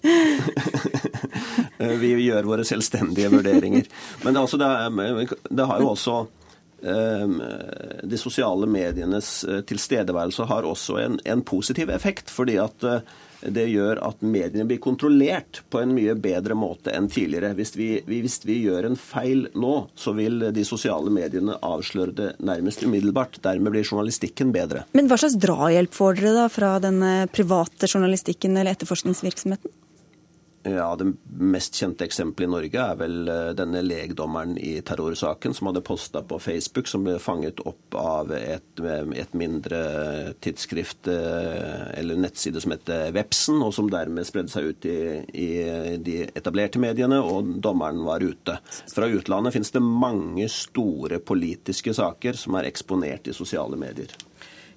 [1.79, 3.87] vi gjør våre selvstendige vurderinger.
[4.25, 6.17] Men det, altså, det, er, det har jo også
[6.83, 7.39] ehm,
[8.11, 12.35] de sosiale medienes eh, tilstedeværelse har også en, en positiv effekt.
[12.35, 17.09] fordi at eh, det gjør at mediene blir kontrollert på en mye bedre måte enn
[17.13, 17.55] tidligere.
[17.59, 22.31] Hvis vi, hvis vi, gjør en feil nå, så vil de sosiale mediene avsløre det
[22.43, 23.41] nærmest umiddelbart.
[23.45, 24.85] Dermed blir journalistikken bedre.
[24.99, 27.03] Men hva slags drahjelp får dere da fra den
[27.35, 29.78] private journalistikken eller etterforskningsvirksomheten?
[30.63, 35.71] Ja, Det mest kjente eksempelet i Norge er vel eh, denne legdommeren i terrorsaken som
[35.71, 39.81] hadde posta på Facebook, som ble fanget opp av et, et, mindre
[40.43, 44.99] tidsskrift eh, eller nettside som heter Vepsen, og som dermed spredde seg ut i,
[45.31, 45.49] i
[46.03, 48.59] de etablerte mediene, og dommeren var ute.
[48.91, 54.11] Fra utlandet finnes det mange store politiske saker som er eksponert i sosiale medier.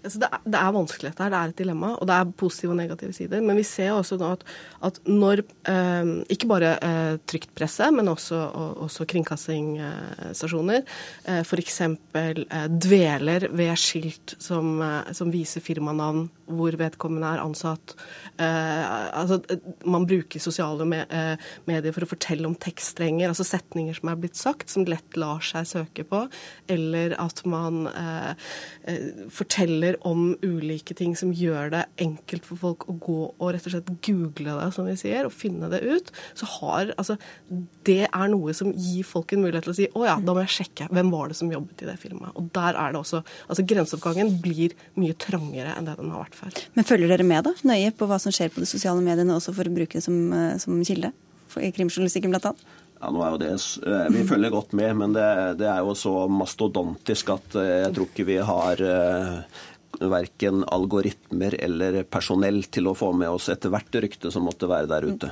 [0.03, 2.33] Altså det, er, det, er, vanskelig dette her, det er et dilemma, og det er
[2.41, 3.43] positive og negative sider.
[3.45, 4.45] Men vi ser også nå at,
[4.87, 11.81] at når eh, ikke bare eh, trygt presse, men også, og, også kringkastingsstasjoner eh, f.eks.
[11.81, 17.95] Eh, dveler ved skilt som, eh, som viser firmanavn hvor vedkommende er ansatt.
[18.41, 18.85] Eh,
[19.17, 19.39] altså,
[19.87, 24.19] man bruker sosiale me eh, medier for å fortelle om tekststrenger, altså setninger som er
[24.21, 26.25] blitt sagt, som lett lar seg søke på.
[26.71, 28.33] Eller at man eh,
[29.91, 33.73] forteller om ulike ting som gjør det enkelt for folk å gå og rett og
[33.73, 36.11] slett google det, som vi sier, og finne det ut.
[36.33, 37.17] Så har altså
[37.83, 40.41] Det er noe som gir folk en mulighet til å si å ja, da må
[40.43, 42.31] jeg sjekke hvem var det som jobbet i det filmet.
[42.35, 46.37] Og der er det også Altså grenseoppgangen blir mye trangere enn det den har vært
[46.37, 46.61] før.
[46.75, 49.53] Men følger dere med da, nøye på hva som skjer på de sosiale mediene, også
[49.55, 51.11] for å bruke det som, eh, som kilde?
[51.59, 52.61] I krimjournalistikken annet?
[53.01, 53.51] Ja, nå er jo det,
[53.81, 57.95] eh, Vi følger godt med, men det, det, er jo så mastodontisk at eh, jeg
[57.95, 58.83] tror ikke vi har
[60.09, 64.89] verken algoritmer eller personell til å få med oss etter hvert rykte som måtte være
[64.89, 65.31] der ute.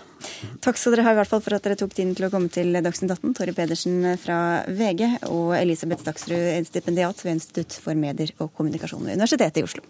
[0.64, 2.52] Takk skal dere ha i hvert fall for at dere tok tiden til å komme
[2.54, 3.36] til Dagsnytt 18.
[3.38, 9.20] Torry Pedersen fra VG og Elisabeth Staksrud, stipendiat ved Institutt for medier og kommunikasjon ved
[9.20, 9.86] Universitetet i Oslo.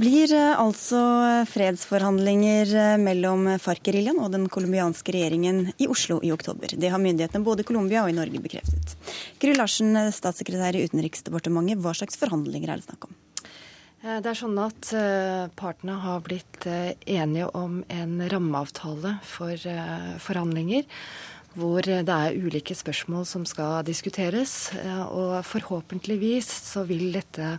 [0.00, 1.00] Blir eh, altså
[1.50, 6.72] fredsforhandlinger eh, mellom FARC-geriljaen og den colombianske regjeringen i Oslo i oktober.
[6.80, 8.94] Det har myndighetene både i Colombia og i Norge bekreftet.
[9.42, 13.18] Gry Larsen, eh, statssekretær i Utenriksdepartementet, hva slags forhandlinger er det snakk om?
[14.00, 14.86] Det er sånn at
[15.60, 19.60] partene har blitt enige om en rammeavtale for
[20.24, 20.86] forhandlinger.
[21.58, 24.70] Hvor det er ulike spørsmål som skal diskuteres.
[25.10, 27.56] Og forhåpentligvis så vil dette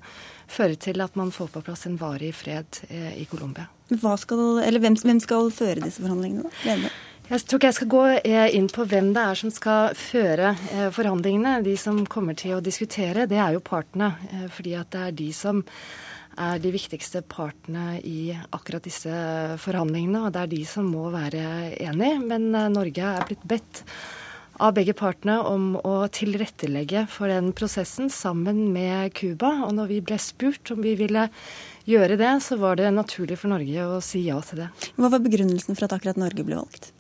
[0.52, 3.68] føre til at man får på plass en varig fred eh, i Colombia.
[3.92, 6.92] Hvem, hvem, skal føre disse forhandlingene, da?
[7.32, 10.54] Jeg tror ikke jeg skal gå eh, inn på hvem det er som skal føre
[10.72, 11.62] eh, forhandlingene.
[11.64, 14.14] De som kommer til å diskutere, det er jo partene.
[14.52, 15.64] Fordi at det er de som
[16.40, 19.12] er de viktigste partene i akkurat disse
[19.64, 20.26] forhandlingene.
[20.26, 21.44] Og det er de som må være
[21.82, 22.16] enig.
[22.24, 23.84] Men Norge er blitt bedt
[24.62, 29.54] av begge partene om å tilrettelegge for den prosessen sammen med Cuba.
[29.66, 31.28] Og når vi ble spurt om vi ville
[31.90, 34.70] gjøre det, så var det naturlig for Norge å si ja til det.
[34.98, 36.92] Hva var begrunnelsen for at akkurat Norge ble valgt?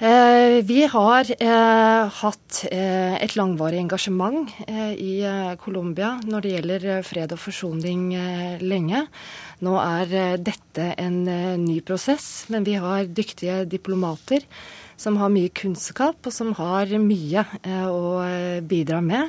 [0.00, 4.48] Eh, vi har eh, hatt eh, et langvarig engasjement
[4.96, 5.20] i
[5.60, 8.06] Colombia når det gjelder fred og forsoning
[8.64, 9.02] lenge.
[9.60, 11.20] Nå er dette en
[11.60, 14.46] ny prosess, men vi har dyktige diplomater
[14.96, 17.44] som har mye kunnskap, og som har mye
[17.92, 18.24] å
[18.64, 19.28] bidra med.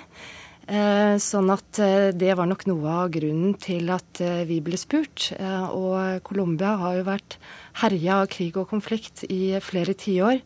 [0.72, 1.80] Sånn at
[2.16, 5.26] det var nok noe av grunnen til at vi ble spurt.
[5.36, 7.36] Og Colombia har jo vært
[7.82, 10.40] herja av krig og konflikt i flere tiår.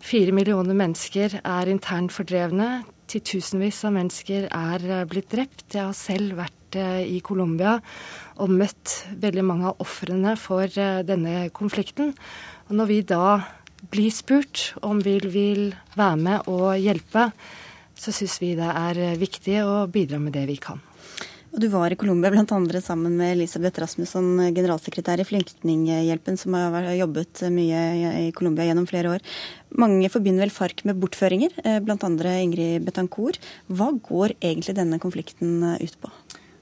[0.00, 2.86] Fire millioner mennesker er internt fordrevne.
[3.10, 5.66] Titusenvis av mennesker er eh, blitt drept.
[5.74, 7.76] Jeg har selv vært eh, i Colombia
[8.40, 12.14] og møtt veldig mange av ofrene for eh, denne konflikten.
[12.70, 13.24] Og når vi da
[13.92, 17.28] blir spurt om vi vil være med og hjelpe,
[18.00, 20.80] så syns vi det er viktig å bidra med det vi kan.
[21.50, 22.80] Og Du var i Colombia bl.a.
[22.80, 27.80] sammen med Elisabeth Rasmusson, generalsekretær i Flyktninghjelpen, som har jobbet mye
[28.20, 29.24] i Colombia gjennom flere år.
[29.82, 31.98] Mange forbinder vel FARC med bortføringer, eh, bl.a.
[32.38, 33.42] Ingrid Betancourt.
[33.66, 36.12] Hva går egentlig denne konflikten eh, ut på?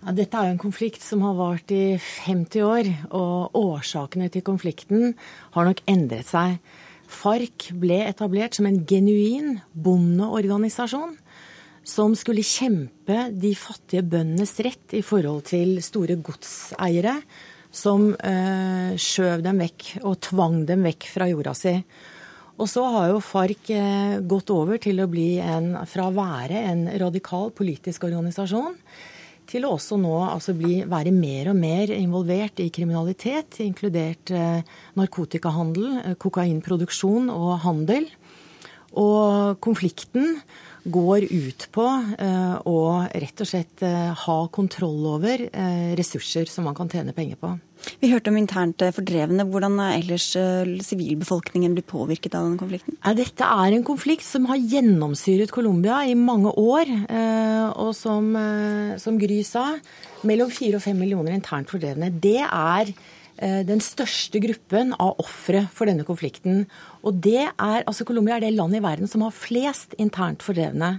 [0.07, 4.47] Ja, dette er jo en konflikt som har vart i 50 år, og årsakene til
[4.47, 5.13] konflikten
[5.53, 6.57] har nok endret seg.
[7.09, 11.19] FARC ble etablert som en genuin bondeorganisasjon
[11.89, 17.17] som skulle kjempe de fattige bøndenes rett i forhold til store godseiere
[17.73, 21.75] som eh, skjøv dem vekk og tvang dem vekk fra jorda si.
[22.59, 26.65] Og så har jo FARC eh, gått over til å bli en, fra å være
[26.73, 28.77] en radikal politisk organisasjon
[29.49, 34.61] til å også nå altså bli, være mer og mer involvert i kriminalitet, inkludert eh,
[34.99, 38.09] narkotikahandel, eh, kokainproduksjon og handel.
[38.99, 40.41] Og konflikten
[40.93, 41.85] går ut på
[42.19, 47.15] eh, å rett og slett eh, ha kontroll over eh, ressurser som man kan tjene
[47.17, 47.53] penger på.
[48.03, 49.47] Vi hørte om internt fordrevne.
[49.49, 50.27] Hvordan er ellers
[50.83, 52.97] sivilbefolkningen blir påvirket av denne konflikten?
[53.17, 56.91] Dette er en konflikt som har gjennomsyret Colombia i mange år.
[57.79, 58.33] Og som,
[58.99, 59.69] som Gry sa,
[60.27, 62.11] mellom fire og fem millioner internt fordrevne.
[62.19, 62.91] Det er
[63.39, 66.65] den største gruppen av ofre for denne konflikten.
[67.07, 70.99] Og det er, altså Colombia er det landet i verden som har flest internt fordrevne.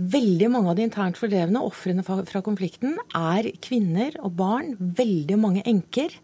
[0.00, 4.72] Veldig mange av de internt fordrevne ofrene fra konflikten er kvinner og barn.
[4.78, 6.14] Veldig mange enker.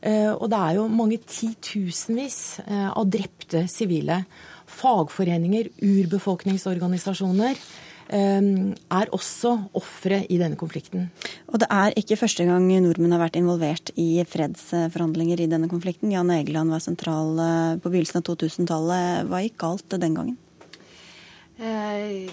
[0.00, 4.22] Eh, og det er jo mange titusenvis eh, av drepte sivile.
[4.70, 7.60] Fagforeninger, urbefolkningsorganisasjoner
[8.10, 11.08] er også ofre i denne konflikten.
[11.50, 16.12] Og det er ikke første gang nordmenn har vært involvert i fredsforhandlinger i denne konflikten.
[16.14, 19.28] Jan Egeland var sentral eh, på begynnelsen av 2000-tallet.
[19.30, 20.38] Hva gikk galt den gangen?
[21.60, 22.30] Eh,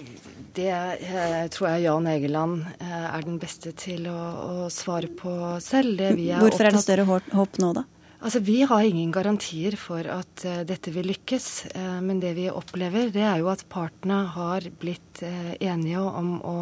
[0.56, 4.18] det eh, tror jeg Jan Egeland er den beste til å,
[4.66, 6.00] å svare på selv.
[6.00, 7.86] Er Hvorfor er det større håp nå, da?
[8.18, 11.68] Altså, Vi har ingen garantier for at uh, dette vil lykkes.
[11.70, 16.32] Uh, men det vi opplever, det er jo at partene har blitt uh, enige om
[16.42, 16.58] å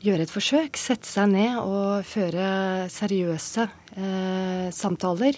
[0.00, 0.78] gjøre et forsøk.
[0.78, 3.66] Sette seg ned og føre seriøse
[4.72, 5.36] samtaler.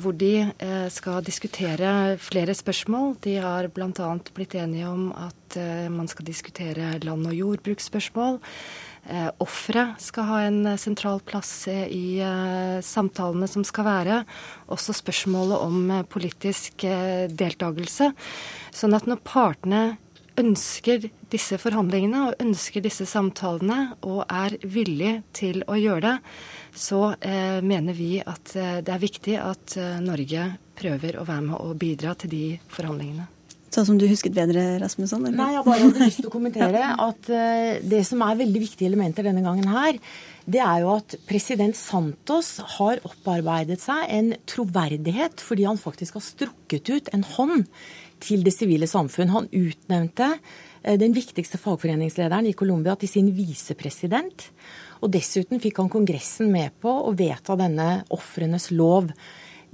[0.00, 0.46] Hvor de
[0.88, 3.18] skal diskutere flere spørsmål.
[3.20, 4.06] De har bl.a.
[4.32, 5.58] blitt enige om at
[5.92, 8.38] man skal diskutere land- og jordbruksspørsmål.
[9.08, 14.24] Eh, skal ha en eh, sentral plass i eh, samtalene som skal være.
[14.66, 16.82] Også spørsmålet om eh, politisk
[17.30, 18.10] deltakelse.
[18.74, 19.84] Sånn at når partene
[20.36, 26.16] ønsker disse forhandlingene og ønsker disse samtalene og er villig til å gjøre det,
[26.76, 27.14] så
[27.64, 32.34] mener vi at det er viktig at Norge prøver å være med og bidra til
[32.34, 33.30] de forhandlingene.
[33.74, 35.26] Sånn som du husket bedre, Rasmusson?
[35.34, 38.88] Nei, jeg bare hadde lyst til å kommentere at uh, det som er veldig viktige
[38.88, 39.98] elementer denne gangen her,
[40.46, 46.24] det er jo at president Santos har opparbeidet seg en troverdighet fordi han faktisk har
[46.24, 47.66] strukket ut en hånd
[48.22, 49.34] til det sivile samfunn.
[49.34, 54.46] Han utnevnte uh, den viktigste fagforeningslederen i Colombia til sin visepresident.
[55.02, 59.10] Og dessuten fikk han Kongressen med på å vedta denne ofrenes lov.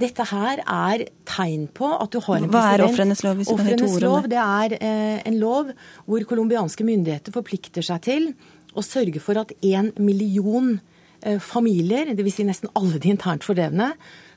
[0.03, 3.37] Dette her er tegn på at du har en president Hva er ofrenes lov?
[3.38, 5.71] Hvis du kan lov det er eh, en lov
[6.07, 8.33] hvor colombianske myndigheter forplikter seg til
[8.73, 10.75] å sørge for at én million
[11.23, 12.38] eh, familier, dvs.
[12.38, 13.93] Si nesten alle de internt fordrevne,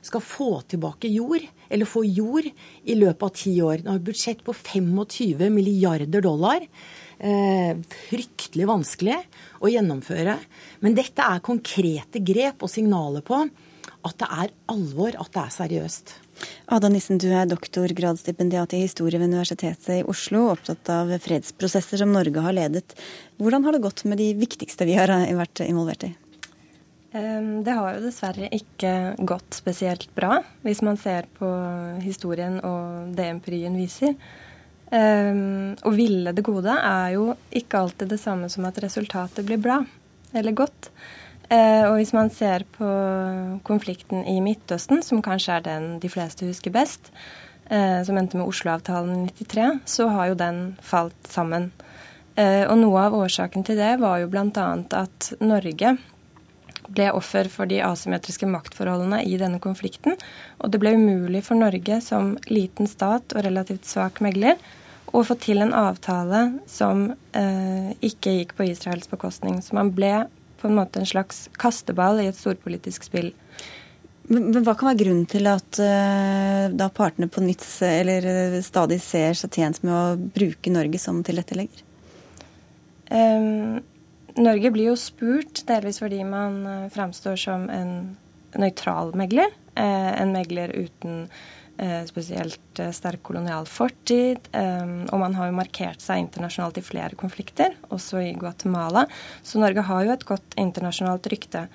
[0.06, 3.80] skal få tilbake jord, eller få jord, i løpet av ti år.
[3.82, 6.66] Den har et budsjett på 25 milliarder dollar.
[7.16, 7.72] Eh,
[8.10, 9.16] fryktelig vanskelig
[9.64, 10.36] å gjennomføre.
[10.84, 13.40] Men dette er konkrete grep og signaler på
[14.06, 16.14] at det er alvor, at det er seriøst.
[16.76, 22.12] Ada Nissen, du er doktorgradsstipendiat i historie ved Universitetet i Oslo, opptatt av fredsprosesser som
[22.14, 22.94] Norge har ledet.
[23.40, 26.12] Hvordan har det gått med de viktigste vi har vært involvert i?
[27.16, 28.90] Det har jo dessverre ikke
[29.24, 31.48] gått spesielt bra, hvis man ser på
[32.04, 34.12] historien og det empirien viser.
[34.92, 39.80] Å ville det gode er jo ikke alltid det samme som at resultatet blir bra
[40.36, 40.90] eller godt.
[41.46, 42.86] Og hvis man ser på
[43.62, 47.12] konflikten i Midtøsten, som kanskje er den de fleste husker best,
[47.68, 51.68] som endte med Oslo-avtalen i 93, så har jo den falt sammen.
[52.34, 54.66] Og noe av årsaken til det var jo bl.a.
[54.98, 55.94] at Norge
[56.92, 60.16] ble offer for de asymmetriske maktforholdene i denne konflikten.
[60.62, 64.58] Og det ble umulig for Norge som liten stat og relativt svak megler
[65.16, 69.60] å få til en avtale som eh, ikke gikk på Israels bekostning.
[69.64, 70.26] Så man ble
[70.60, 73.32] på en måte en slags kasteball i et storpolitisk spill.
[74.26, 78.56] Men, men hva kan være grunnen til at uh, da partene på nytt eller uh,
[78.64, 81.84] stadig ser seg tjent med å bruke Norge som tilrettelegger?
[83.06, 83.84] Um,
[84.36, 87.92] Norge blir jo spurt, delvis fordi man uh, framstår som en
[88.56, 89.52] nøytral megler.
[89.76, 91.26] En megler uten
[92.08, 94.48] spesielt sterk kolonial fortid.
[94.56, 99.06] Um, og man har jo markert seg internasjonalt i flere konflikter, også i Guatemala.
[99.44, 101.66] Så Norge har jo et godt internasjonalt rykte.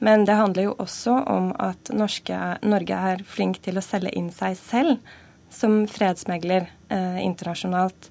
[0.00, 4.30] Men det handler jo også om at norske, Norge er flink til å selge inn
[4.32, 5.12] seg selv
[5.52, 6.70] som fredsmegler
[7.20, 8.08] internasjonalt.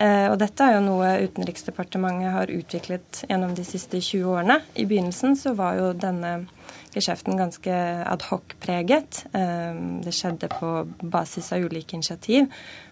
[0.00, 4.56] Eh, og dette er jo noe Utenriksdepartementet har utviklet gjennom de siste 20 årene.
[4.80, 6.46] I begynnelsen så var jo denne
[6.94, 7.74] geskjeften ganske
[8.08, 9.24] adhoc-preget.
[9.36, 9.76] Eh,
[10.06, 10.72] det skjedde på
[11.04, 12.48] basis av ulike initiativ.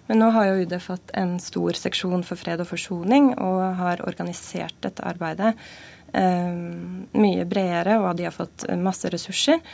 [0.09, 4.05] Men nå har jo UD fått en stor seksjon for fred og forsoning og har
[4.09, 5.55] organisert dette arbeidet
[6.13, 9.65] eh, mye bredere, og de har fått masse ressurser.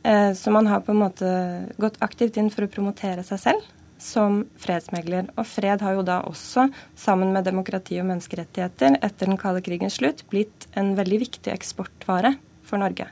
[0.00, 1.30] Så man har på en måte
[1.76, 3.66] gått aktivt inn for å promotere seg selv
[4.00, 5.30] som fredsmegler.
[5.36, 10.00] Og fred har jo da også, sammen med demokrati og menneskerettigheter, etter den kalde krigens
[10.00, 12.34] slutt, blitt en veldig viktig eksportvare
[12.66, 13.10] for Norge.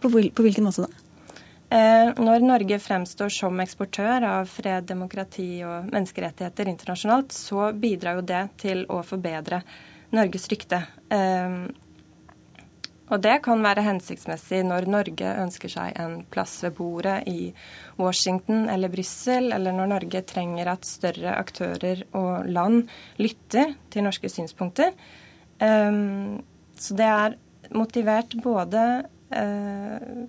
[0.00, 1.04] På, på hvilken måte da?
[1.74, 8.26] Eh, når Norge fremstår som eksportør av fred, demokrati og menneskerettigheter internasjonalt, så bidrar jo
[8.28, 9.62] det til å forbedre
[10.14, 10.84] Norges rykte.
[13.04, 17.52] Eh, og det kan være hensiktsmessig når Norge ønsker seg en plass ved bordet i
[17.98, 22.88] Washington eller Brussel, eller når Norge trenger at større aktører og land
[23.18, 24.94] lytter til norske synspunkter.
[25.60, 26.42] Um,
[26.76, 27.36] så det er
[27.74, 30.24] motivert både uh,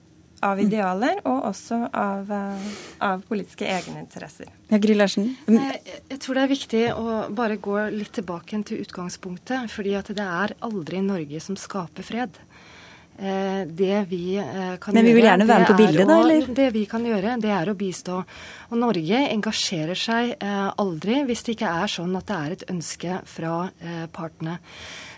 [0.46, 2.68] av idealer og også av, uh,
[3.08, 4.52] av politiske egeninteresser.
[4.70, 5.32] Ja, Gry Larsen?
[5.50, 9.72] Jeg, tror det er viktig å bare gå litt tilbake til utgangspunktet.
[9.72, 12.38] fordi at det er aldri Norge som skaper fred.
[13.16, 16.48] Eh, det vi eh, kan Men vi vil gjerne være med på bildet, da, eller?
[16.52, 18.18] Det vi kan gjøre, det er å bistå.
[18.68, 22.66] Og Norge engasjerer seg eh, aldri hvis det ikke er sånn at det er et
[22.74, 23.54] ønske fra
[24.12, 24.58] partene.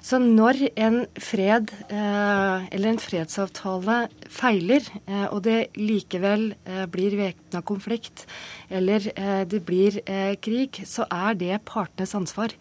[0.06, 3.98] Så når en fred eller en fredsavtale
[4.32, 4.86] feiler,
[5.34, 6.45] og det likevel
[6.93, 8.24] blir væpna konflikt,
[8.70, 9.10] eller
[9.50, 10.00] det blir
[10.43, 12.56] krig, så er det partenes ansvar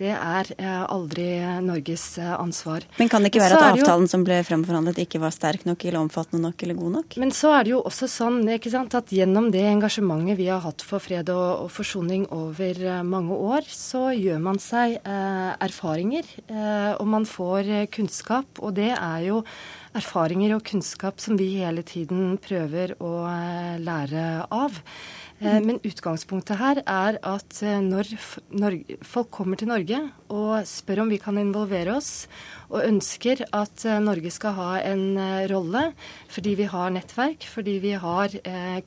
[0.00, 1.26] det er eh, aldri
[1.64, 2.86] Norges eh, ansvar.
[2.98, 5.84] Men kan det ikke være at avtalen jo, som ble fremforhandlet ikke var sterk nok
[5.84, 7.18] eller omfattende nok eller god nok?
[7.22, 8.40] Men så er det jo også sånn
[8.72, 13.04] sant, at gjennom det engasjementet vi har hatt for fred og, og forsoning over eh,
[13.04, 18.62] mange år, så gjør man seg eh, erfaringer, eh, og man får kunnskap.
[18.62, 19.42] Og det er jo
[19.96, 24.80] erfaringer og kunnskap som vi hele tiden prøver å eh, lære av.
[25.42, 28.12] Eh, men utgangspunktet her er at eh, når
[29.06, 29.98] folk kommer til Norge
[30.32, 32.28] og spør om vi kan involvere oss,
[32.70, 35.18] og ønsker at eh, Norge skal ha en
[35.50, 35.88] rolle
[36.32, 38.34] fordi vi har nettverk, fordi vi har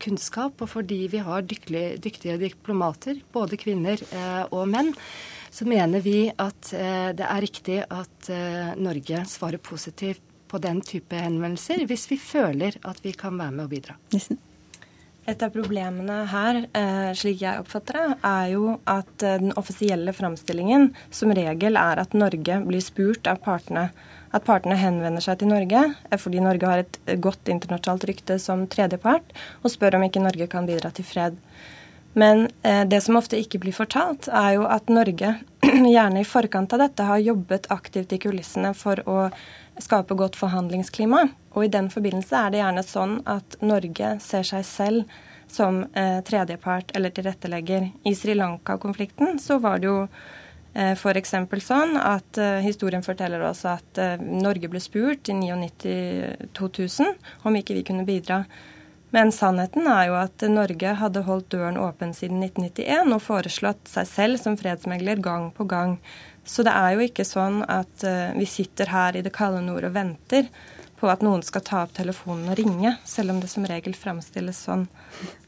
[0.01, 4.01] kunnskap og fordi vi har dyktige, dyktige diplomater, både kvinner
[4.49, 4.93] og menn,
[5.53, 6.71] så mener vi at
[7.15, 8.31] det er riktig at
[8.81, 13.67] Norge svarer positivt på den type henvendelser hvis vi føler at vi kan være med
[13.67, 13.97] og bidra.
[14.15, 14.41] Nissen.
[15.25, 20.13] Et av problemene her, eh, slik jeg oppfatter det, er jo at eh, den offisielle
[20.13, 23.87] framstillingen som regel er at Norge blir spurt av partene.
[24.35, 25.81] At partene henvender seg til Norge
[26.21, 30.69] fordi Norge har et godt internasjonalt rykte som tredjepart, og spør om ikke Norge kan
[30.69, 31.39] bidra til fred.
[32.13, 35.33] Men eh, det som ofte ikke blir fortalt, er jo at Norge
[35.95, 39.17] gjerne i forkant av dette har jobbet aktivt i kulissene for å
[39.81, 41.25] skape godt forhandlingsklima.
[41.55, 45.19] Og i den forbindelse er det gjerne sånn at Norge ser seg selv
[45.51, 47.89] som eh, tredjepart eller tilrettelegger.
[48.03, 50.01] I Sri Lanka-konflikten så var det jo
[50.73, 51.35] eh, f.eks.
[51.63, 57.13] sånn at eh, historien forteller oss at eh, Norge ble spurt i 99-2000
[57.47, 58.43] om ikke vi kunne bidra.
[59.15, 64.09] Men sannheten er jo at Norge hadde holdt døren åpen siden 1991 og foreslått seg
[64.09, 66.01] selv som fredsmegler gang på gang.
[66.43, 69.87] Så det er jo ikke sånn at uh, vi sitter her i det kalde nord
[69.87, 70.49] og venter
[70.99, 74.61] på at noen skal ta opp telefonen og ringe, selv om det som regel fremstilles
[74.67, 74.85] sånn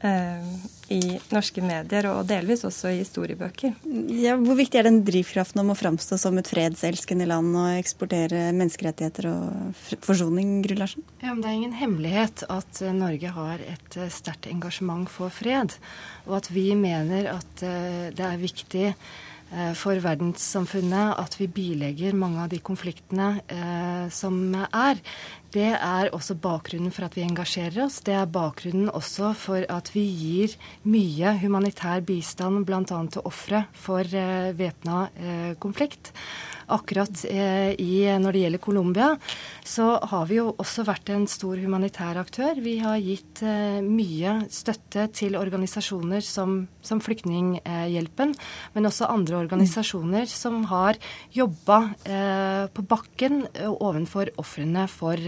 [0.04, 0.44] eh,
[0.92, 1.00] i
[1.32, 3.74] norske medier, og delvis også i historiebøker.
[4.12, 8.48] Ja, hvor viktig er den drivkraften om å framstå som et fredselskende land og eksportere
[8.56, 11.06] menneskerettigheter og forsoning, Gry Larsen?
[11.22, 15.78] Ja, det er ingen hemmelighet at eh, Norge har et eh, sterkt engasjement for fred,
[16.28, 18.92] og at vi mener at eh, det er viktig
[19.78, 24.36] for verdenssamfunnet at vi bilegger mange av de konfliktene eh, som
[24.68, 25.00] er.
[25.54, 28.02] Det er også bakgrunnen for at vi engasjerer oss.
[28.04, 32.84] Det er bakgrunnen også for at vi gir mye humanitær bistand bl.a.
[32.84, 36.12] til ofre for eh, væpna eh, konflikt
[36.68, 39.08] akkurat eh, i, når det gjelder Colombia,
[39.66, 42.58] så har vi jo også vært en stor humanitær aktør.
[42.62, 48.34] Vi har gitt eh, mye støtte til organisasjoner som, som Flyktninghjelpen,
[48.74, 50.98] men også andre organisasjoner som har
[51.34, 55.20] jobba eh, på bakken ovenfor ofrene for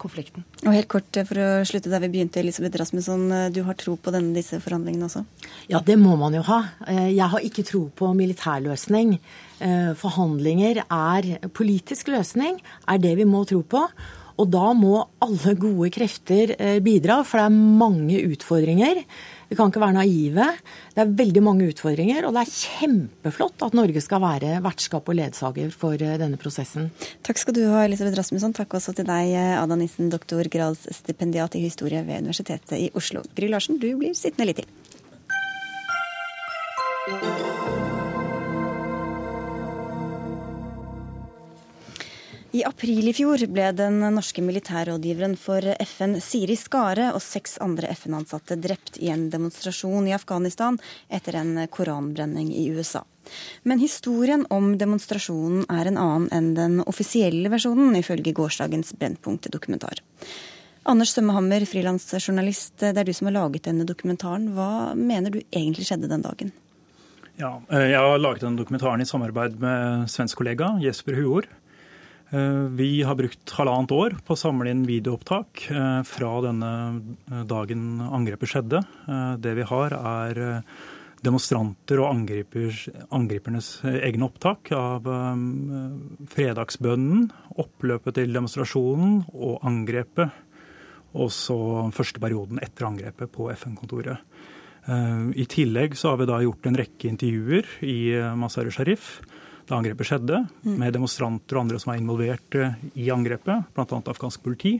[0.00, 0.44] konflikten.
[0.64, 3.28] Og helt kort for å slutte der vi begynte, Elisabeth Rasmusson.
[3.54, 5.24] Du har tro på denne, disse forhandlingene også?
[5.70, 6.60] Ja, det må man jo ha.
[6.88, 9.16] Jeg har ikke tro på militærløsning.
[9.58, 13.88] Eh, forhandlinger er politisk løsning, er det vi må tro på.
[14.38, 19.00] Og da må alle gode krefter eh, bidra, for det er mange utfordringer.
[19.48, 20.46] Vi kan ikke være naive.
[20.94, 25.18] Det er veldig mange utfordringer, og det er kjempeflott at Norge skal være vertskap og
[25.18, 26.92] ledsager for eh, denne prosessen.
[27.26, 28.54] Takk skal du ha, Elisabeth Rasmusson.
[28.54, 33.26] Takk også til deg, Ada Nissen, doktorgradsstipendiat i historie ved Universitetet i Oslo.
[33.34, 34.70] Gry Larsen, du blir sittende litt til.
[42.50, 47.90] I april i fjor ble den norske militærrådgiveren for FN Siri Skare og seks andre
[47.92, 50.78] FN-ansatte drept i en demonstrasjon i Afghanistan
[51.12, 53.02] etter en koranbrenning i USA.
[53.68, 60.00] Men historien om demonstrasjonen er en annen enn den offisielle versjonen, ifølge gårsdagens Brennpunkt-dokumentar.
[60.88, 64.54] Anders Sømmehammer, frilansjournalist, det er du som har laget denne dokumentaren.
[64.56, 66.56] Hva mener du egentlig skjedde den dagen?
[67.36, 71.44] Ja, eh, Jeg har laget denne dokumentaren i samarbeid med svensk kollega Jesper Huor.
[72.30, 76.72] Eh, vi har brukt halvannet år på å samle inn videoopptak eh, fra denne
[77.30, 78.82] eh, dagen angrepet skjedde.
[79.40, 80.62] Det vi har, er
[81.24, 85.08] demonstranter og angripernes egne opptak av
[86.30, 87.24] fredagsbønnen,
[87.58, 90.30] oppløpet til demonstrasjonen og angrepet.
[91.18, 91.58] Og så
[91.96, 94.22] første perioden etter angrepet på FN-kontoret.
[94.86, 97.98] I tillegg så har vi da gjort en rekke intervjuer i
[98.38, 99.16] Mazar-e Sharif
[99.68, 100.74] da angrepet skjedde, mm.
[100.80, 103.86] med demonstranter og andre som er involvert eh, i angrepet, bl.a.
[103.86, 104.78] afghansk politi.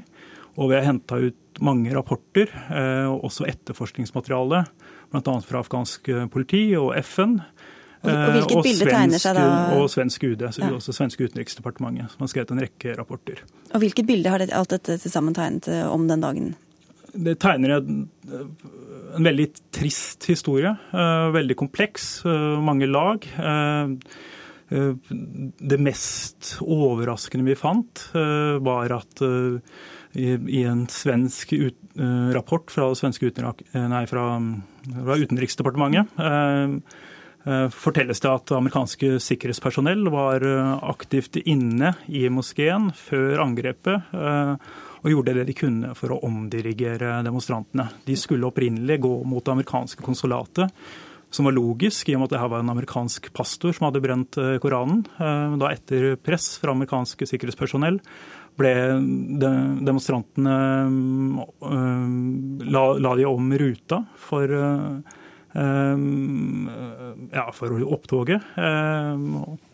[0.58, 4.62] Og vi har henta ut mange rapporter, eh, og også etterforskningsmateriale,
[5.12, 5.34] bl.a.
[5.44, 7.38] fra afghansk eh, politi og FN.
[7.98, 8.66] Og, og
[9.18, 9.44] seg da?
[9.74, 10.68] Og svensk UD, ja.
[10.70, 13.42] også svenske utenriksdepartementet, som har skrevet en rekke rapporter.
[13.74, 16.52] Og Hvilket bilde har alt dette til sammen tegnet om den dagen?
[17.18, 18.04] Det tegner en,
[19.18, 20.76] en veldig trist historie.
[20.92, 22.20] Veldig kompleks,
[22.62, 23.26] mange lag.
[24.68, 24.94] Eh,
[25.58, 29.60] det mest overraskende vi fant, eh, var at eh,
[30.18, 31.52] i en svensk
[32.34, 34.24] rapport fra, svenske nei, fra,
[34.88, 36.14] fra Utenriksdepartementet
[37.76, 40.42] fortelles det at amerikanske sikkerhetspersonell var
[40.88, 47.90] aktivt inne i moskeen før angrepet og gjorde det de kunne for å omdirigere demonstrantene.
[48.08, 50.72] De skulle opprinnelig gå mot det amerikanske konsulatet
[51.30, 54.02] som var logisk, i og med at det her var en amerikansk pastor som hadde
[54.04, 55.04] brent eh, Koranen.
[55.20, 58.00] Eh, da etter press fra amerikanske sikkerhetspersonell
[58.58, 58.72] ble
[59.86, 60.56] demonstrantene
[61.68, 62.08] eh,
[62.72, 64.50] la, la de om ruta for,
[67.38, 68.50] ja, for opptoget.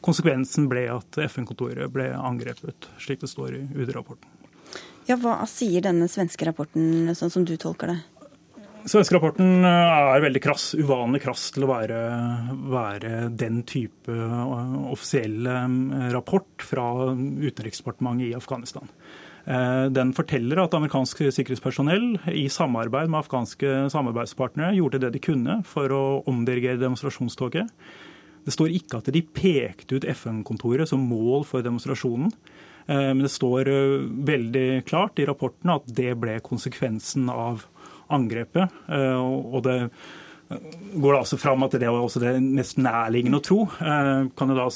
[0.05, 4.29] Konsekvensen ble at FN-kontoret ble angrepet, slik det står i UD-rapporten.
[5.09, 7.99] Ja, Hva sier denne svenske rapporten, sånn som du tolker det?
[8.85, 12.01] Svenskerapporten rapporten er veldig krass, uvanlig krass til å være,
[12.69, 18.91] være, den type eh, offisiell eh, rapport fra Utenriksdepartementet i Afghanistan.
[19.45, 25.93] Den forteller at amerikansk sikkerhetspersonell i samarbeid med afghanske samarbeidspartnere gjorde det de kunne for
[25.93, 27.69] å omdirigere demonstrasjonstoget.
[28.49, 32.33] Det står ikke at de pekte ut FN-kontoret som mål for demonstrasjonen.
[32.89, 33.69] Men det står
[34.33, 37.67] veldig klart i rapporten at det ble konsekvensen av
[38.13, 38.71] angrepet.
[38.89, 43.41] Eh, og det eh, går det altså fram at det er også det mest nærliggende
[43.41, 43.61] å tro.
[43.81, 44.71] Eh, kan jo da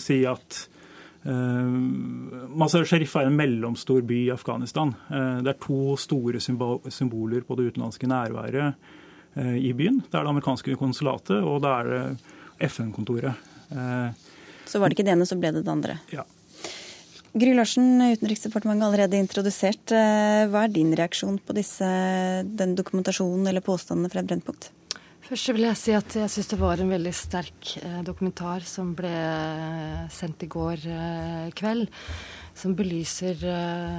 [0.00, 0.66] si at
[1.20, 4.94] Mazar Sharif er en mellomstor by i Afghanistan.
[5.44, 10.00] Det er to store symboler på det utenlandske nærværet i byen.
[10.00, 13.36] Det er det amerikanske konsulatet, og det er FN-kontoret.
[14.64, 15.98] Så var det ikke det ene, så ble det det andre?
[16.08, 16.24] Ja.
[17.30, 19.92] Gry Larsen, Utenriksdepartementet har allerede introdusert.
[19.94, 21.86] Eh, hva er din reaksjon på disse,
[22.42, 24.72] den dokumentasjonen eller påstandene fra Brennpunkt?
[25.28, 28.90] Først vil jeg si at jeg syns det var en veldig sterk eh, dokumentar som
[28.98, 29.12] ble
[30.10, 30.82] sendt i går
[31.54, 31.86] kveld
[32.60, 33.38] som belyser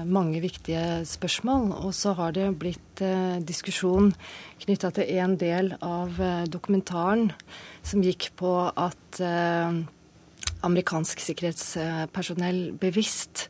[0.06, 1.72] mange viktige spørsmål.
[1.88, 3.02] Og så har det blitt
[3.48, 4.12] diskusjon
[4.62, 6.20] knytta til en del av
[6.52, 7.32] dokumentaren
[7.80, 9.24] som gikk på at
[10.68, 13.48] amerikansk sikkerhetspersonell bevisst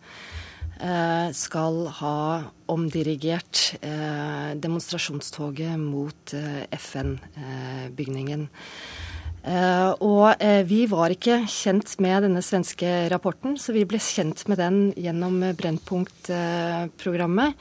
[1.38, 2.42] skal ha
[2.74, 3.76] omdirigert
[4.58, 6.34] demonstrasjonstoget mot
[6.74, 8.48] FN-bygningen.
[9.46, 14.58] Uh, og vi var ikke kjent med denne svenske rapporten, så vi ble kjent med
[14.58, 17.54] den gjennom Brennpunkt-programmet.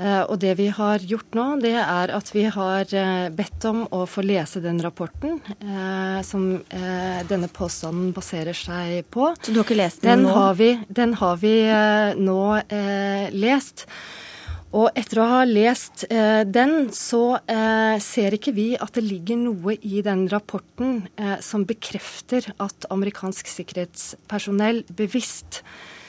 [0.00, 2.88] Uh, og det vi har gjort nå, det er at vi har
[3.36, 5.38] bedt om å få lese den rapporten
[6.24, 6.46] som
[7.28, 9.30] denne påstanden baserer seg på.
[9.40, 10.32] Så du har ikke lest den, den nå?
[10.36, 11.54] Har vi, den har vi
[12.20, 12.40] nå
[13.36, 13.86] lest.
[14.70, 19.40] Og etter å ha lest eh, den, så eh, ser ikke vi at det ligger
[19.40, 25.99] noe i den rapporten eh, som bekrefter at amerikansk sikkerhetspersonell bevisst eh,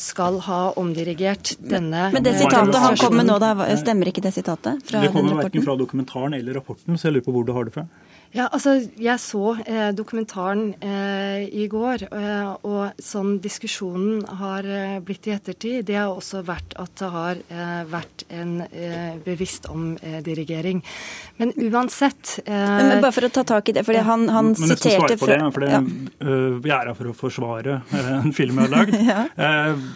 [0.00, 4.34] skal ha omdirigert denne Men det sitatet han kom med nå, da, stemmer ikke det
[4.34, 4.82] sitatet?
[4.88, 7.68] Fra det kommer verken fra dokumentaren eller rapporten, så jeg lurer på hvor du har
[7.68, 7.86] det fra?
[8.34, 14.96] Ja, altså, Jeg så eh, dokumentaren eh, i går, eh, og sånn diskusjonen har eh,
[15.06, 19.68] blitt i ettertid, det har også vært at det har eh, vært en eh, bevisst
[19.70, 20.82] omdirigering.
[21.38, 24.58] Men uansett men, men, Bare for å ta tak i det, fordi han, han men,
[24.58, 25.80] men siterte fra det, for det, ja.
[26.64, 28.98] Vi er her for å forsvare en film vi har lagd.
[29.12, 29.24] ja.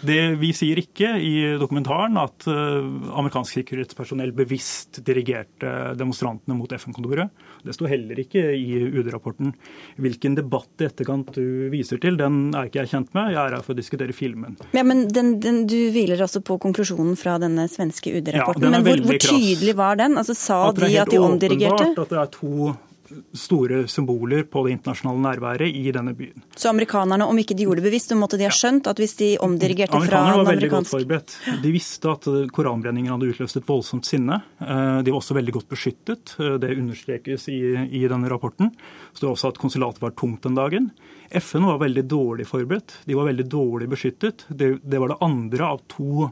[0.07, 7.31] det, vi sier ikke i dokumentaren at amerikansk sikkerhetspersonell bevisst dirigerte demonstrantene mot FN-kontoret.
[7.65, 9.53] Det står heller ikke i UD-rapporten.
[9.99, 13.33] Hvilken debatt i etterkant du viser til, den er ikke jeg kjent med.
[13.35, 14.57] Jeg er her for å diskutere filmen.
[14.75, 18.69] Ja, men den, den, Du hviler altså på konklusjonen fra denne svenske UD-rapporten.
[18.69, 20.17] Ja, men hvor, hvor, tydelig var den?
[20.19, 21.89] Altså, Sa de at de omdirigerte?
[21.89, 22.88] Det er helt åpenbart At det er to
[23.33, 26.43] store symboler på det internasjonale nærværet i denne byen.
[26.55, 29.15] Så amerikanerne, om ikke de gjorde det bevisst, så måtte de ha skjønt at hvis
[29.19, 31.37] de omdirigerte fra Amerikanerne var veldig godt forberedt.
[31.63, 34.41] De visste at koranbrenningen hadde utløst et voldsomt sinne.
[34.61, 36.35] Eh, de var også veldig godt beskyttet.
[36.39, 37.61] Eh, det understrekes i,
[38.01, 38.73] i denne rapporten.
[39.13, 40.91] Så det var også at konsulatet var tungt den dagen.
[41.29, 42.99] FN var veldig dårlig forberedt.
[43.05, 44.45] De var veldig dårlig beskyttet.
[44.49, 46.29] Det, det var det andre av to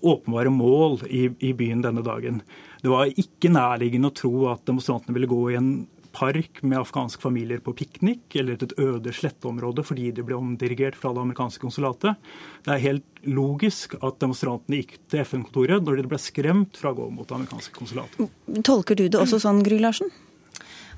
[0.00, 2.40] åpenbare mål i, i byen denne dagen.
[2.82, 5.74] Det var ikke nærliggende å tro at demonstrantene ville gå i en
[6.12, 11.12] park med afghanske familier på piknik, eller et øde sletteområde fordi de ble omdirigert fra
[11.14, 12.18] det amerikanske konsulatet.
[12.66, 16.98] Det er helt logisk at demonstrantene gikk til FN-kontoret når de ble skremt fra å
[16.98, 18.28] gå mot det amerikanske konsulatet.
[18.66, 20.12] Tolker du det også sånn, Gry Larsen?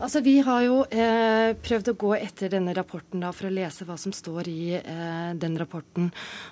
[0.02, 3.86] Altså, Vi har jo eh, prøvd å gå etter denne rapporten da, for å lese
[3.86, 6.08] hva som står i eh, den rapporten.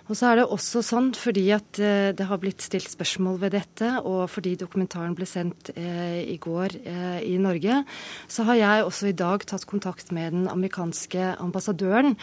[0.07, 3.57] Og så er det også sånn, fordi at eh, det har blitt stilt spørsmål ved
[3.57, 7.83] dette, og fordi dokumentaren ble sendt eh, i går eh, i Norge,
[8.31, 12.15] så har jeg også i dag tatt kontakt med den amerikanske ambassadøren.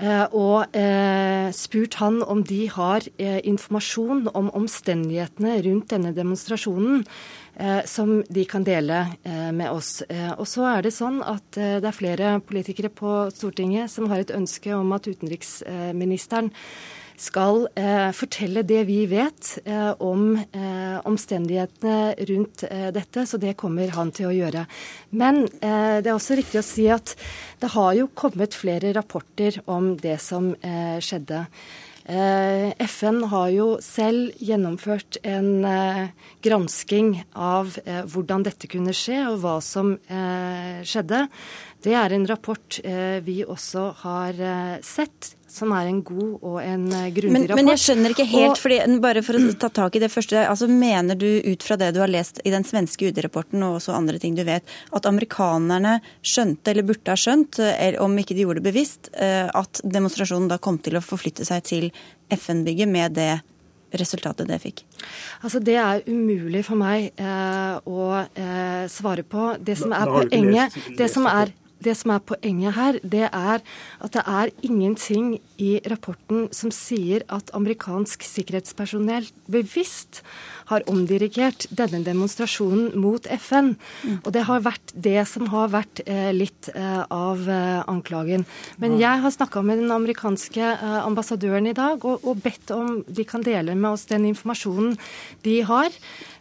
[0.00, 0.76] Eh, og
[1.56, 7.04] spurt han om de har informasjon om omstendighetene rundt denne demonstrasjonen.
[7.60, 10.00] Eh, som de kan dele eh, med oss.
[10.08, 14.22] Eh, og så er det sånn at det er flere politikere på Stortinget som har
[14.22, 16.48] et ønske om at utenriksministeren
[17.20, 17.66] skal
[18.16, 19.50] fortelle det vi vet
[20.00, 20.38] om
[21.04, 22.64] omstendighetene rundt
[22.96, 24.62] dette, så det kommer han til å gjøre.
[25.12, 27.12] Men det er også riktig å si at
[27.60, 30.54] det har jo kommet flere rapporter om det som
[31.04, 31.44] skjedde.
[32.10, 36.08] Eh, FN har jo selv gjennomført en eh,
[36.42, 41.20] gransking av eh, hvordan dette kunne skje, og hva som skjedde.
[41.80, 42.80] Det er en rapport
[43.24, 44.40] vi også har
[44.84, 47.58] sett som er en god og en grundig men, rapport.
[47.58, 50.44] Men jeg skjønner ikke helt, og, fordi, bare for å ta tak i det første.
[50.46, 53.96] altså Mener du ut fra det du har lest i den svenske UD-rapporten og også
[53.96, 57.60] andre ting du vet, at amerikanerne skjønte, eller burde ha skjønt,
[58.02, 61.66] om ikke de gjorde det bevisst, eh, at demonstrasjonen da kom til å forflytte seg
[61.66, 61.88] til
[62.30, 63.32] FN-bygget med det
[63.98, 64.84] resultatet det fikk?
[65.42, 69.54] Altså Det er umulig for meg eh, å eh, svare på.
[69.58, 71.50] Det som er poenget, det som er
[71.84, 73.60] det som er poenget her, det er
[74.00, 80.22] at det er ingenting i rapporten som sier at amerikansk sikkerhetspersonell bevisst
[80.70, 83.74] har omdirigert denne demonstrasjonen mot FN.
[84.04, 84.18] Mm.
[84.22, 88.46] Og det har vært det som har vært eh, litt eh, av eh, anklagen.
[88.82, 93.00] Men jeg har snakka med den amerikanske eh, ambassadøren i dag og, og bedt om
[93.08, 94.96] de kan dele med oss den informasjonen
[95.46, 95.90] de har.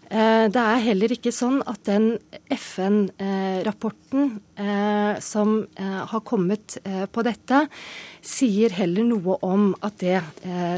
[0.10, 2.16] Eh, det er heller ikke sånn at den
[2.50, 6.80] FN-rapporten eh, som eh, har kommet
[7.14, 7.62] på dette,
[8.26, 10.20] sier heller noe om at det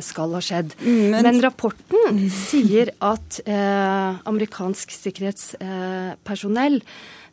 [0.06, 0.76] skal ha skjedd.
[0.84, 1.24] Men...
[1.26, 6.82] Men rapporten sier at amerikansk sikkerhetspersonell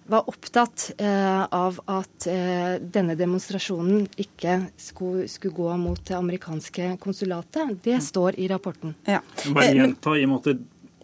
[0.08, 6.94] var opptatt eh, av at eh, denne demonstrasjonen ikke skulle, skulle, gå mot det amerikanske
[7.02, 7.74] konsulatet.
[7.84, 8.94] Det står i rapporten.
[9.04, 9.20] Ja.
[9.52, 10.56] Bare gjenta i en måte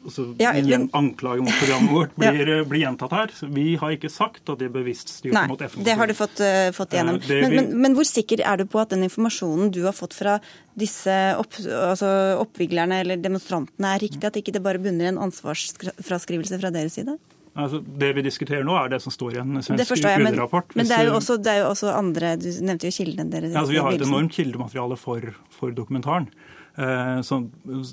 [0.04, 0.86] altså, ja, men...
[0.96, 2.64] anklage mot programmet vårt blir, ja.
[2.68, 3.34] blir, gjentatt her.
[3.56, 5.84] Vi har ikke sagt at det er bevisst styrt Nei, mot FN.
[5.86, 7.20] Det har du fått, uh, fått igjennom.
[7.22, 10.16] Uh, men, men, men, hvor sikker er du på at den informasjonen du har fått
[10.16, 10.38] fra
[10.78, 12.10] disse opp, altså
[12.42, 14.24] oppviglerne eller demonstrantene er riktig?
[14.28, 17.16] At ikke det bare bunner i en ansvarsfraskrivelse fra deres side?
[17.54, 20.72] Altså, det vi diskuterer nå, er det som står i en svensk UD-rapport.
[20.74, 23.52] Men, men det, er også, det, er jo også, andre Du nevnte jo kildene deres.
[23.52, 26.26] Ja, altså, vi har et enormt kildemateriale for, for dokumentaren.
[26.74, 27.38] Eh, så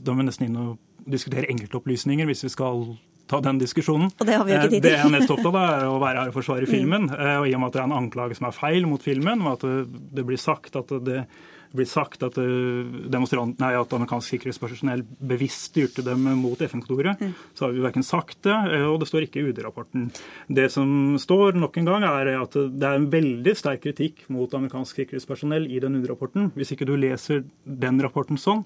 [0.01, 0.71] da må vi nesten inn og
[1.05, 2.83] diskutere enkeltopplysninger hvis vi skal
[3.31, 4.11] ta den diskusjonen.
[4.19, 4.87] Og Det har vi jo ikke tid til.
[4.89, 6.73] Det jeg er mest opptatt av, er å være her og forsvare mm.
[6.73, 7.07] filmen.
[7.07, 7.23] Mm.
[7.39, 9.55] Og I og med at det er en anklage som er feil mot filmen, og
[9.55, 11.23] at det, det blir sagt at det
[11.71, 17.19] blir sagt at, eh, nei, at amerikansk sikkerhetspersonell bevisst styrte dem mot FN-kontoret.
[17.21, 17.33] Mm.
[17.55, 20.11] Så har vi verken sagt det, eh, og det står ikke i UD-rapporten.
[20.47, 24.51] Det som står nok en gang, er at det er en veldig sterk kritikk mot
[24.51, 26.51] amerikansk sikkerhetspersonell i den UD-rapporten.
[26.55, 28.65] Hvis ikke du leser den rapporten sånn,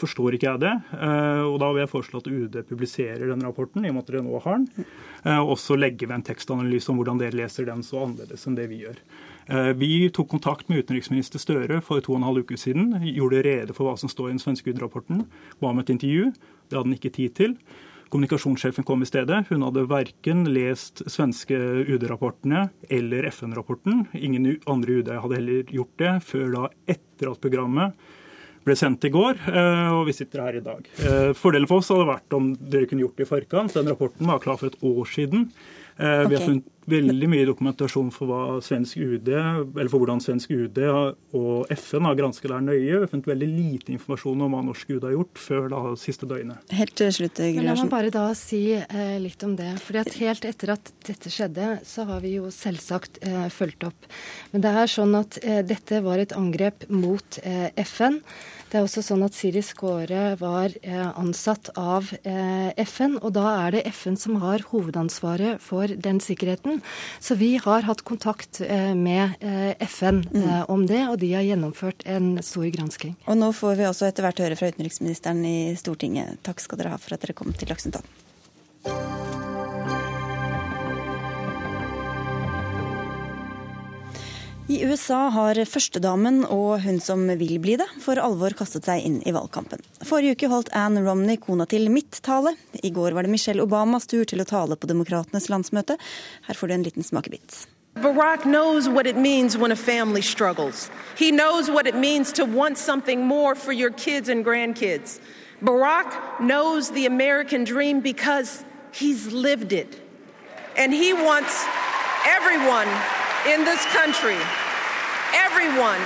[0.00, 0.74] forstår ikke jeg det.
[0.96, 4.12] Eh, og da vil jeg foreslå at UD publiserer den rapporten, i og med at
[4.12, 4.90] dere nå har den.
[5.36, 8.68] Og også legge ved en tekstanalyse om hvordan dere leser den så annerledes enn det
[8.70, 9.00] vi gjør.
[9.46, 12.96] Eh, vi tok kontakt med utenriksminister Støre for to og en halv uke siden.
[13.14, 15.26] Gjorde rede for hva som står i den svenske UD-rapporten.
[15.60, 16.32] Ba om et intervju.
[16.66, 17.54] Det hadde han ikke tid til.
[18.10, 19.46] Kommunikasjonssjefen kom i stedet.
[19.50, 21.56] Hun hadde verken lest svenske
[21.86, 24.06] UD-rapportene eller FN-rapporten.
[24.14, 27.94] Ingen andre UD hadde heller gjort det før da etter at programmet
[28.66, 30.88] ble sendt i går, eh, og vi sitter her i dag.
[30.98, 33.76] Eh, fordelen for oss hadde vært om dere kunne gjort det i forkant.
[33.76, 35.50] Den rapporten var klar for et år siden.
[35.96, 36.26] Okay.
[36.28, 40.80] Vi har funnet veldig mye dokumentasjon for, hva svensk UD, eller for hvordan svensk UD
[40.86, 42.82] og FN har gransket det nøye.
[42.82, 46.28] Vi har funnet veldig lite informasjon om hva norsk UD har gjort før da siste
[46.28, 46.74] døgnet.
[46.76, 49.72] Helt til slutt, Men La meg bare da si eh, litt om det.
[49.86, 54.12] Fordi at Helt etter at dette skjedde, så har vi jo selvsagt eh, fulgt opp.
[54.52, 58.20] Men det er sånn at eh, dette var et angrep mot eh, FN.
[58.66, 63.44] Det er også sånn at Siri Skåre var eh, ansatt av eh, FN, og da
[63.62, 66.82] er det FN som har hovedansvaret for den sikkerheten.
[67.22, 69.38] Så vi har hatt kontakt eh, med
[69.86, 70.50] FN mm.
[70.72, 73.14] om det, og de har gjennomført en stor gransking.
[73.30, 76.42] Og nå får vi også etter hvert høre fra utenriksministeren i Stortinget.
[76.46, 78.25] Takk skal dere ha for at dere kom til Dagsnytt 18.
[84.68, 89.20] I USA har førstedamen og hun som vil bli det, for alvor kastet seg inn
[89.22, 89.78] i valgkampen.
[90.02, 92.56] Forrige uke holdt Ann Romney, kona til mitt tale.
[92.82, 95.94] I går var det Michelle Obamas tur til å tale på Demokratenes landsmøte.
[96.48, 97.60] Her får du en liten smakebit.
[98.02, 100.90] Barack knows what it means when a family struggles.
[101.16, 105.20] He knows what it means to want something more for your kids and grandkids.
[105.62, 109.94] Barack knows the American dream because he's lived it.
[110.76, 111.64] And he wants
[112.26, 112.90] everyone
[113.52, 114.40] in this country,
[115.46, 116.02] everyone,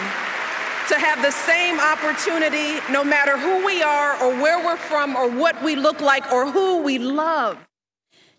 [0.91, 5.27] to have the same opportunity no matter who we are or where we're from or
[5.43, 7.57] what we look like or who we love.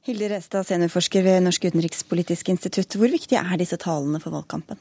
[0.03, 2.95] Hilde Restad, seniorforsker ved Norsk utenrikspolitisk institutt.
[2.97, 4.79] Hvor viktige er disse talene for valgkampen?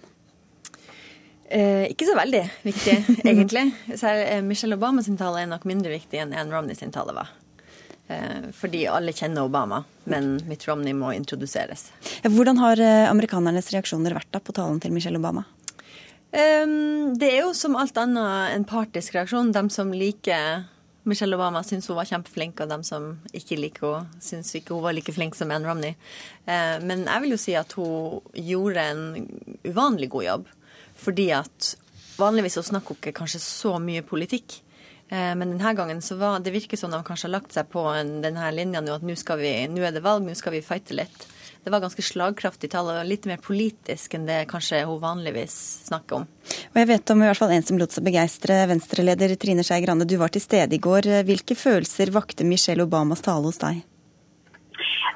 [1.51, 2.97] Eh, ikke så veldig viktig,
[3.31, 3.67] egentlig.
[3.91, 7.35] Eh, Michelle Obama sin tale er nok mindre viktig enn Anne Romney sin tale var.
[8.11, 11.91] Eh, fordi alle kjenner Obama, men Mitt Romney må introduseres.
[12.27, 15.47] Hvordan har eh, amerikanernes reaksjoner vært da på talen til Michelle Obama?
[16.31, 19.49] Det er jo som alt annet en partisk reaksjon.
[19.51, 20.61] De som liker
[21.11, 24.85] Michelle Obama, syns hun var kjempeflink, og de som ikke liker henne, syns ikke hun
[24.85, 25.97] var like flink som Anne Romney.
[26.47, 29.27] Men jeg vil jo si at hun gjorde en
[29.67, 30.47] uvanlig god jobb.
[31.03, 31.73] Fordi at
[32.21, 34.61] vanligvis så snakker hun ikke kanskje så mye politikk.
[35.11, 37.83] Eh, men denne gangen så var det virker som de kanskje har lagt seg på
[38.23, 41.27] denne linja nå at nå, vi, nå er det valg, nå skal vi fighte litt.
[41.61, 45.57] Det var ganske slagkraftig tall og litt mer politisk enn det kanskje hun vanligvis
[45.91, 46.29] snakker om.
[46.71, 48.63] Og jeg vet om i hvert fall en som lot seg begeistre.
[48.71, 51.11] Venstreleder Trine Skei Grande, du var til stede i går.
[51.29, 53.83] Hvilke følelser vakte Michelle Obamas tale hos deg?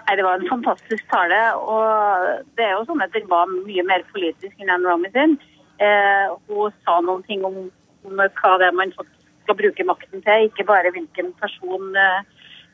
[0.04, 1.40] Nei, Det var en fantastisk tale.
[1.56, 5.38] og det er jo sånn at Den var mye mer politisk enn Anne Romney sin.
[5.80, 7.70] Eh, hun sa noen ting om,
[8.04, 9.13] om hva det er man faktisk
[9.44, 12.20] skal bruke makten til, ikke bare hvilken person eh,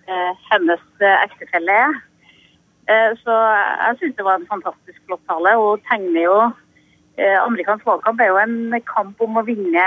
[0.08, 2.00] eh, hennes eh, ektefelle er.
[2.90, 5.52] Så jeg syns det var en fantastisk flott tale.
[5.62, 6.38] Og tegner jo
[7.20, 9.84] Amerikansk valgkamp er jo en kamp om å vinne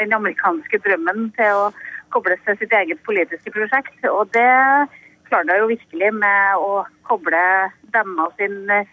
[0.00, 1.68] den amerikanske drømmen til å
[2.14, 3.96] kobles til sitt eget politiske prosjekt.
[4.10, 4.50] Og det
[5.28, 7.42] klarte hun jo virkelig med å koble
[7.94, 8.90] demma sin eh,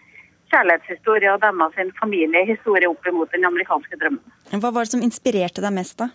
[0.52, 4.24] kjærlighetshistorie og demma sin familiehistorie opp imot den amerikanske drømmen.
[4.52, 6.10] Hva var det som inspirerte deg mest, da?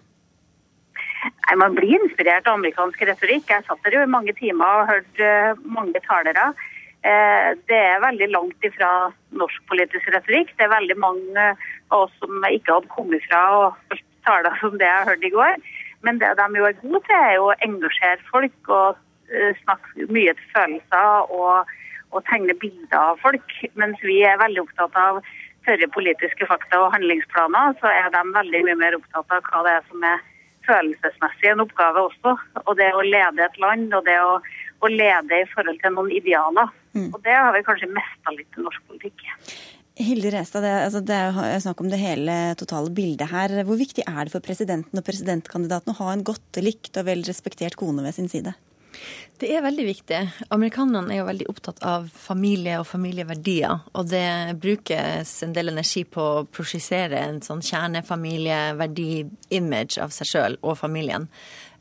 [1.24, 3.48] Nei, Man blir inspirert av amerikansk retorikk.
[3.50, 6.52] Jeg satt der jo i mange timer og hørte eh, mange talere.
[7.08, 8.92] Eh, det er veldig langt ifra
[9.42, 10.54] norsk politisk retorikk.
[10.58, 11.50] Det er veldig mange
[11.94, 13.98] av oss som ikke hadde kommet fra og
[14.28, 15.60] taler som det jeg hørte i går.
[16.06, 18.98] Men det de jo er gode til, er å engasjere folk og
[19.32, 21.76] eh, snakke mye til følelser og,
[22.14, 23.60] og tegne bilder av folk.
[23.80, 25.22] Mens vi er veldig opptatt av
[25.68, 29.78] tørre politiske fakta og handlingsplaner, så er de veldig mye mer opptatt av hva det
[29.80, 30.26] er som er
[30.68, 32.36] følelsesmessig en oppgave også.
[32.66, 34.36] Og det å lede et land og det å,
[34.84, 36.70] å lede i forhold til noen idealer.
[36.94, 37.10] Mm.
[37.12, 39.26] Og det har vi kanskje mista litt i norsk politikk.
[39.98, 43.56] Hilde Restad, det, altså det er snakk om det hele totale bildet her.
[43.66, 47.26] Hvor viktig er det for presidenten og presidentkandidaten å ha en godt likt og vel
[47.26, 48.54] respektert kone ved sin side?
[49.38, 50.50] Det er veldig viktig.
[50.56, 53.84] Amerikanerne er jo veldig opptatt av familie og familieverdier.
[53.94, 60.58] Og det brukes en del energi på å prosjisere en sånn kjernefamilieverdi-image av seg sjøl
[60.64, 61.30] og familien.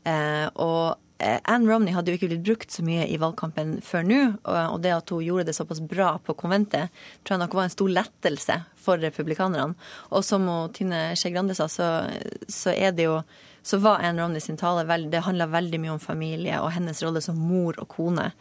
[0.05, 4.03] Eh, og Ann Anne Romney hadde jo ikke blitt brukt så mye i valgkampen før
[4.05, 6.93] nå, og det at hun gjorde det såpass bra på konventet,
[7.25, 9.73] tror jeg nok var en stor lettelse for republikanerne.
[10.13, 10.45] Og som
[10.77, 12.05] Tine Skei Grande sa, så,
[12.45, 13.21] så, er det jo
[13.67, 17.21] så var Anne Romney sin tale Det handla veldig mye om familie og hennes rolle
[17.21, 18.31] som mor og kone.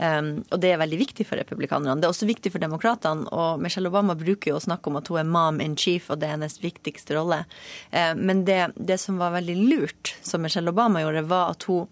[0.00, 2.00] Um, og det er veldig viktig for republikanerne.
[2.00, 3.28] Det er også viktig for demokratene.
[3.28, 6.22] Og Michelle Obama bruker jo å snakke om at hun er mom in chief, og
[6.22, 7.42] det er hennes viktigste rolle.
[7.92, 11.90] Um, men det, det som var veldig lurt, som Michelle Obama gjorde, var at hun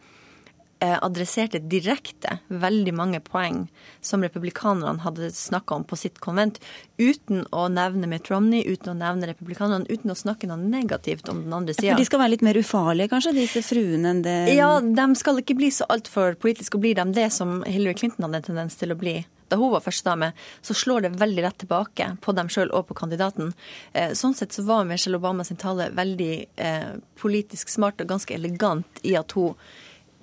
[0.81, 3.64] adresserte direkte veldig mange poeng
[4.05, 6.61] som republikanerne hadde snakka om på sitt konvent,
[6.99, 11.43] uten å nevne Mitt Romney, uten å nevne republikanerne, uten å snakke noe negativt om
[11.45, 11.93] den andre sida.
[11.93, 15.43] Ja, de skal være litt mer ufarlige, kanskje, disse fruene, enn det Ja, de skal
[15.43, 18.79] ikke bli så altfor politiske, og blir de det som Hillary Clinton hadde en tendens
[18.79, 19.18] til å bli
[19.49, 22.97] da hun var førstedame, så slår det veldig rett tilbake på dem sjøl og på
[22.99, 23.55] kandidaten.
[23.97, 28.35] Eh, sånn sett så var Michelle Obama sin tale veldig eh, politisk smart og ganske
[28.37, 29.57] elegant i at hun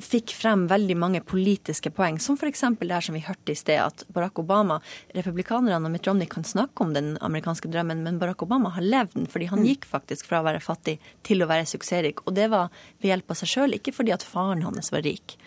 [0.02, 2.64] fikk frem veldig mange politiske poeng, som f.eks.
[2.80, 4.80] det som vi hørte i sted, at Barack Obama
[5.16, 9.16] Republikanerne og Mitt Romney kan snakke om den amerikanske drømmen, men Barack Obama har levd
[9.16, 9.70] den, fordi han mm.
[9.72, 12.26] gikk faktisk fra å være fattig til å være suksessrik.
[12.26, 15.38] Og det var ved hjelp av seg sjøl, ikke fordi at faren hans var rik.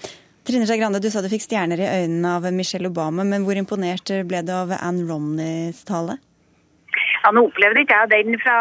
[0.48, 3.58] Trine Skei Grande, du sa du fikk stjerner i øynene av Michelle Obama, men hvor
[3.60, 6.16] imponert ble du av Ann Romneys tale?
[7.22, 8.56] Ja, Nå opplevde ikke jeg den fra,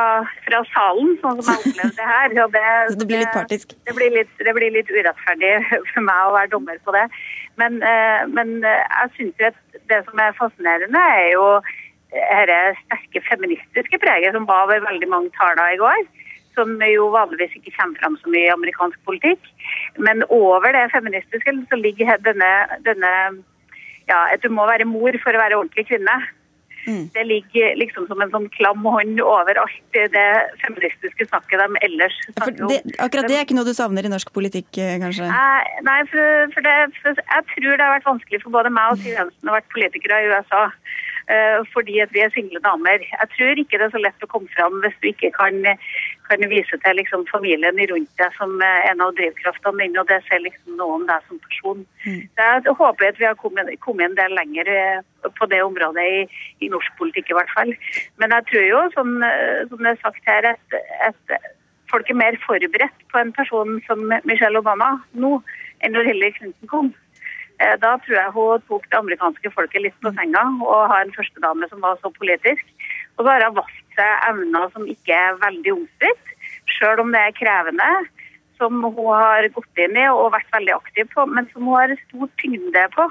[0.47, 2.29] fra, salen, sånn som jeg opplevde det her.
[2.33, 2.63] Det,
[3.01, 3.75] det, blir litt partisk?
[3.87, 5.51] Det, blir litt, det, blir litt, urettferdig
[5.93, 7.05] for meg å være dommer på det.
[7.61, 11.49] Men, eh, men eh, jeg syns at det som er fascinerende, er jo
[12.07, 16.07] dette sterke feministiske preget som var ved veldig mange taler i går.
[16.57, 19.43] Som jo vanligvis ikke kommer fram så mye i amerikansk politikk.
[20.01, 22.51] Men over det feministiske så ligger denne,
[22.87, 23.11] denne
[24.07, 26.17] ja, at du må være mor for å være ordentlig kvinne.
[26.87, 27.09] Mm.
[27.13, 30.27] Det ligger liksom som en sånn klam hånd over alt det
[30.61, 32.71] feministiske snakket de ellers snakker om.
[32.71, 35.27] Det, akkurat det er ikke noe du savner i norsk politikk, eh, kanskje?
[35.27, 38.95] Nei, nei for, for, det, for jeg tror det har vært vanskelig for både meg
[38.95, 40.63] og Siv Jensen å være politikere i USA.
[41.27, 43.01] Uh, fordi at vi er single damer.
[43.03, 45.57] Jeg tror ikke det er så lett å komme fram hvis du ikke kan
[46.27, 50.43] kan vise til liksom, familien rundt deg som en av drivkraftene dine, og det ser
[50.43, 51.83] liksom noe om deg som person.
[52.05, 52.23] Mm.
[52.39, 56.23] jeg håper at vi har kommet, kommet, en del lenger eh, på det området i,
[56.61, 57.73] i, norsk politikk, i hvert fall.
[58.21, 61.37] Men jeg tror jo, som, eh, som det er sagt her, at, at,
[61.87, 65.37] folk er mer forberedt på en person som Michelle Obama nå
[65.79, 66.89] enn når Hillary Clinton kom.
[67.63, 71.13] Eh, da tror jeg hun tok det amerikanske folket litt på senga og ha en
[71.15, 72.65] førstedame som var så politisk.
[73.17, 76.33] Og så har hun valgt seg evner som ikke er veldig omstridt,
[76.77, 77.91] sjøl om det er krevende.
[78.57, 81.93] Som hun har gått inn i og vært veldig aktiv på, men som hun har
[82.07, 83.05] stor tyngde på.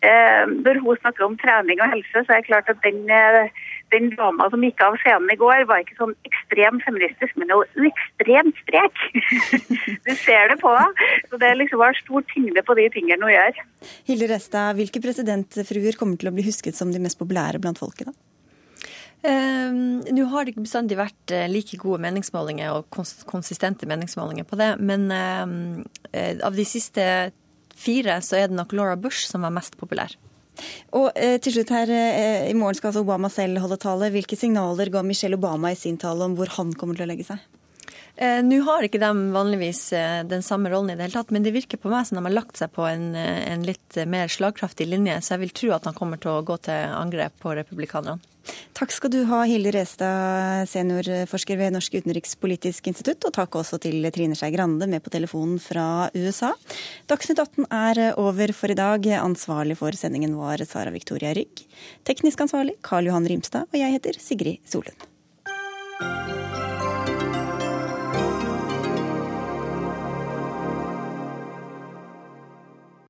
[0.00, 3.50] Eh, når hun snakker om trening og helse, så er det klart at den, eh,
[3.92, 7.60] den dama som gikk av scenen i går, var ikke sånn ekstremt feministisk, men jo
[7.90, 8.96] ekstremt sprek.
[10.06, 11.10] du ser det på henne.
[11.28, 13.60] Så det liksom har stor tyngde på de tingene hun gjør.
[14.08, 18.08] Hilde Restad, hvilke presidentfruer kommer til å bli husket som de mest populære blant folket,
[18.08, 18.16] da?
[19.20, 24.46] Um, Nå har det ikke bestandig vært uh, like gode meningsmålinger og kons konsistente meningsmålinger
[24.48, 25.84] på det, men um,
[26.16, 27.04] av de siste
[27.76, 30.16] fire så er det nok Laura Bush som var mest populær.
[30.96, 31.88] Og eh, til slutt her,
[32.50, 34.10] I morgen skal altså Obama selv holde tale.
[34.12, 37.24] Hvilke signaler ga Michelle Obama i sin tale om hvor han kommer til å legge
[37.30, 37.40] seg?
[38.20, 39.82] Nå har ikke de vanligvis
[40.28, 42.34] den samme rollen i det hele tatt, men det virker på meg som de har
[42.34, 45.96] lagt seg på en, en litt mer slagkraftig linje, så jeg vil tro at han
[45.96, 48.20] kommer til å gå til angrep på republikanerne.
[48.76, 53.26] Takk skal du ha, Hilde Restad, seniorforsker ved Norsk utenrikspolitisk institutt.
[53.28, 56.54] Og takk også til Trine Skei Grande med på telefonen fra USA.
[57.10, 59.06] Dagsnytt 18 er over for i dag.
[59.20, 61.66] Ansvarlig for sendingen var Sara Victoria Rygg.
[62.08, 63.70] Teknisk ansvarlig Karl Johan Rimstad.
[63.70, 65.09] Og jeg heter Sigrid Solund.